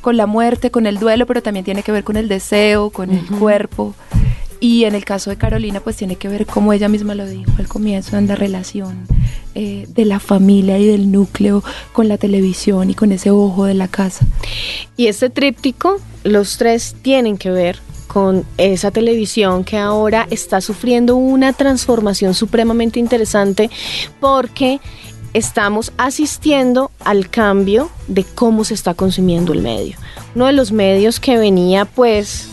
con 0.05 0.17
la 0.17 0.27
muerte, 0.27 0.69
con 0.69 0.85
el 0.85 0.99
duelo, 0.99 1.25
pero 1.25 1.41
también 1.41 1.65
tiene 1.65 1.81
que 1.81 1.91
ver 1.91 2.03
con 2.03 2.15
el 2.15 2.27
deseo, 2.27 2.91
con 2.91 3.09
el 3.09 3.25
cuerpo. 3.25 3.95
Y 4.59 4.83
en 4.83 4.93
el 4.93 5.03
caso 5.03 5.31
de 5.31 5.35
Carolina, 5.35 5.79
pues 5.79 5.95
tiene 5.95 6.15
que 6.15 6.27
ver, 6.27 6.45
como 6.45 6.73
ella 6.73 6.87
misma 6.89 7.15
lo 7.15 7.25
dijo 7.25 7.51
al 7.57 7.67
comienzo, 7.67 8.15
en 8.15 8.27
la 8.27 8.35
relación 8.35 9.07
eh, 9.55 9.87
de 9.89 10.05
la 10.05 10.19
familia 10.19 10.77
y 10.77 10.85
del 10.85 11.11
núcleo 11.11 11.63
con 11.91 12.07
la 12.07 12.19
televisión 12.19 12.91
y 12.91 12.93
con 12.93 13.11
ese 13.11 13.31
ojo 13.31 13.65
de 13.65 13.73
la 13.73 13.87
casa. 13.87 14.27
Y 14.95 15.07
este 15.07 15.31
tríptico, 15.31 15.99
los 16.23 16.59
tres 16.59 16.95
tienen 17.01 17.39
que 17.39 17.49
ver 17.49 17.79
con 18.05 18.45
esa 18.57 18.91
televisión 18.91 19.63
que 19.63 19.77
ahora 19.77 20.27
está 20.29 20.61
sufriendo 20.61 21.15
una 21.15 21.51
transformación 21.51 22.35
supremamente 22.35 22.99
interesante 22.99 23.71
porque 24.19 24.79
estamos 25.35 25.91
asistiendo 25.97 26.91
al 27.01 27.29
cambio 27.29 27.89
de 28.07 28.23
cómo 28.23 28.63
se 28.63 28.73
está 28.73 28.93
consumiendo 28.93 29.51
el 29.51 29.61
medio. 29.61 29.97
Uno 30.33 30.45
de 30.45 30.53
los 30.53 30.71
medios 30.71 31.19
que 31.19 31.37
venía 31.37 31.83
pues 31.83 32.49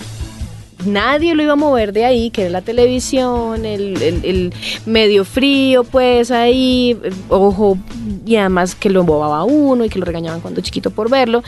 nadie 0.85 1.37
lo 1.37 1.45
iba 1.45 1.53
a 1.53 1.57
mover 1.57 1.93
de 1.93 2.05
ahí, 2.05 2.31
que 2.31 2.43
era 2.43 2.51
la 2.51 2.63
televisión, 2.63 3.65
el, 3.65 4.53
medio 4.85 5.25
frío, 5.25 5.85
pues 5.85 6.33
ahí, 6.33 6.99
ojo, 7.29 7.79
y 8.27 8.35
además 8.35 8.75
que 8.75 8.91
lo 8.91 9.01
embobaba 9.01 9.45
uno 9.45 9.85
y 9.85 9.89
que 9.89 10.01
lo 10.01 10.05
regañaban 10.05 10.41
cuando 10.41 10.61
chiquito 10.61 10.91
por 10.91 11.09
verlo. 11.09 11.45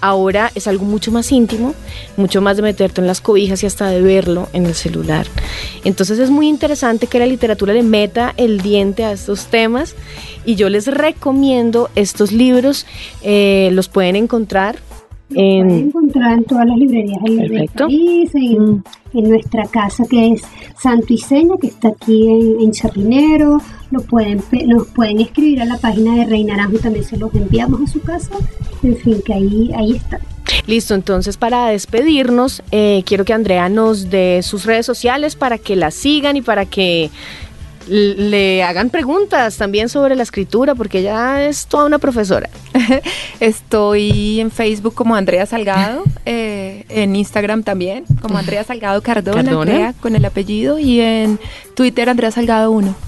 Ahora 0.00 0.50
es 0.54 0.66
algo 0.66 0.84
mucho 0.84 1.10
más 1.12 1.32
íntimo, 1.32 1.74
mucho 2.16 2.40
más 2.40 2.56
de 2.56 2.62
meterte 2.62 3.00
en 3.00 3.06
las 3.06 3.20
cobijas 3.20 3.62
y 3.62 3.66
hasta 3.66 3.88
de 3.88 4.00
verlo 4.00 4.48
en 4.52 4.66
el 4.66 4.74
celular. 4.74 5.26
Entonces 5.84 6.18
es 6.18 6.30
muy 6.30 6.48
interesante 6.48 7.06
que 7.06 7.18
la 7.18 7.26
literatura 7.26 7.72
le 7.72 7.82
meta 7.82 8.34
el 8.36 8.60
diente 8.60 9.04
a 9.04 9.12
estos 9.12 9.46
temas 9.46 9.94
y 10.44 10.54
yo 10.54 10.68
les 10.68 10.86
recomiendo 10.86 11.90
estos 11.94 12.32
libros, 12.32 12.86
eh, 13.22 13.70
los 13.72 13.88
pueden 13.88 14.16
encontrar 14.16 14.76
en, 15.34 15.66
pueden 15.66 15.86
encontrar 15.88 16.38
en 16.38 16.44
todas 16.44 16.66
las 16.66 16.78
librerías 16.78 17.22
del 17.22 17.68
país, 17.68 18.30
mm. 18.34 18.82
en, 19.14 19.28
nuestra 19.28 19.64
casa 19.66 20.04
que 20.08 20.32
es 20.32 20.42
Santo 20.80 21.12
y 21.12 21.18
Seña, 21.18 21.54
que 21.60 21.68
está 21.68 21.88
aquí 21.88 22.28
en, 22.28 22.72
Chapinero, 22.72 23.60
lo 23.90 24.00
pueden, 24.02 24.42
nos 24.66 24.86
pueden 24.88 25.20
escribir 25.20 25.62
a 25.62 25.64
la 25.64 25.76
página 25.78 26.14
de 26.16 26.24
Reina 26.24 26.56
Naranjo, 26.56 26.78
también 26.78 27.04
se 27.04 27.16
los 27.16 27.34
enviamos 27.34 27.80
a 27.82 27.86
su 27.86 28.00
casa, 28.00 28.30
en 28.82 28.96
fin, 28.96 29.20
que 29.24 29.34
ahí, 29.34 29.70
ahí 29.74 29.96
está. 29.96 30.20
Listo, 30.66 30.94
entonces 30.94 31.36
para 31.36 31.66
despedirnos, 31.66 32.62
eh, 32.70 33.02
quiero 33.06 33.24
que 33.24 33.32
Andrea 33.32 33.68
nos 33.68 34.10
dé 34.10 34.42
sus 34.42 34.64
redes 34.64 34.86
sociales 34.86 35.36
para 35.36 35.58
que 35.58 35.76
la 35.76 35.90
sigan 35.90 36.36
y 36.36 36.42
para 36.42 36.64
que 36.64 37.10
le 37.88 38.62
hagan 38.62 38.90
preguntas 38.90 39.56
también 39.56 39.88
sobre 39.88 40.14
la 40.14 40.22
escritura, 40.22 40.74
porque 40.74 41.00
ella 41.00 41.46
es 41.46 41.66
toda 41.66 41.86
una 41.86 41.98
profesora. 41.98 42.48
Estoy 43.40 44.40
en 44.40 44.50
Facebook 44.50 44.94
como 44.94 45.14
Andrea 45.14 45.46
Salgado, 45.46 46.04
eh, 46.24 46.84
en 46.88 47.16
Instagram 47.16 47.62
también 47.62 48.04
como 48.20 48.38
Andrea 48.38 48.64
Salgado 48.64 49.02
Cardona, 49.02 49.94
con 50.00 50.14
el 50.14 50.24
apellido, 50.24 50.78
y 50.78 51.00
en 51.00 51.38
Twitter 51.74 52.08
Andrea 52.08 52.30
Salgado 52.30 52.70
1. 52.70 53.07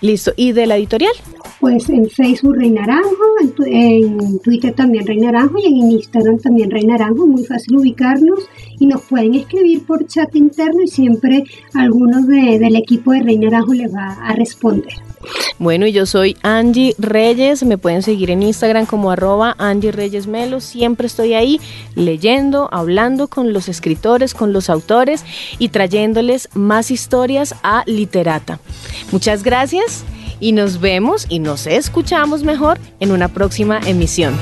Listo, 0.00 0.32
¿y 0.36 0.52
de 0.52 0.66
la 0.66 0.76
editorial? 0.76 1.12
Pues 1.60 1.88
en 1.88 2.08
Facebook 2.10 2.56
Rey 2.56 2.70
Naranjo, 2.70 3.24
en, 3.64 4.38
Twitter 4.40 4.74
también 4.74 5.06
Rey 5.06 5.18
Naranjo 5.18 5.58
y 5.58 5.66
en 5.66 5.92
Instagram 5.92 6.38
también 6.38 6.70
Rey 6.70 6.84
Naranjo, 6.84 7.26
muy 7.26 7.44
fácil 7.44 7.76
ubicarnos 7.76 8.40
y 8.78 8.86
nos 8.86 9.02
pueden 9.02 9.34
escribir 9.34 9.84
por 9.86 10.06
chat 10.06 10.34
interno 10.34 10.82
y 10.82 10.88
siempre 10.88 11.44
alguno 11.72 12.20
del 12.26 12.76
equipo 12.76 13.12
de 13.12 13.22
Rey 13.22 13.38
Naranjo 13.38 13.72
les 13.72 13.94
va 13.94 14.12
a 14.12 14.34
responder. 14.34 14.92
Bueno, 15.58 15.86
y 15.86 15.92
yo 15.92 16.06
soy 16.06 16.36
Angie 16.42 16.94
Reyes, 16.98 17.62
me 17.64 17.78
pueden 17.78 18.02
seguir 18.02 18.30
en 18.30 18.42
Instagram 18.42 18.86
como 18.86 19.10
arroba 19.10 19.54
Angie 19.58 19.92
Reyes 19.92 20.26
Melo, 20.26 20.60
siempre 20.60 21.06
estoy 21.06 21.34
ahí 21.34 21.60
leyendo, 21.94 22.68
hablando 22.72 23.28
con 23.28 23.52
los 23.52 23.68
escritores, 23.68 24.34
con 24.34 24.52
los 24.52 24.70
autores 24.70 25.24
y 25.58 25.68
trayéndoles 25.68 26.48
más 26.54 26.90
historias 26.90 27.54
a 27.62 27.82
Literata. 27.86 28.58
Muchas 29.12 29.42
gracias 29.42 30.04
y 30.40 30.52
nos 30.52 30.80
vemos 30.80 31.26
y 31.28 31.38
nos 31.38 31.66
escuchamos 31.66 32.42
mejor 32.42 32.78
en 33.00 33.12
una 33.12 33.28
próxima 33.28 33.80
emisión. 33.86 34.34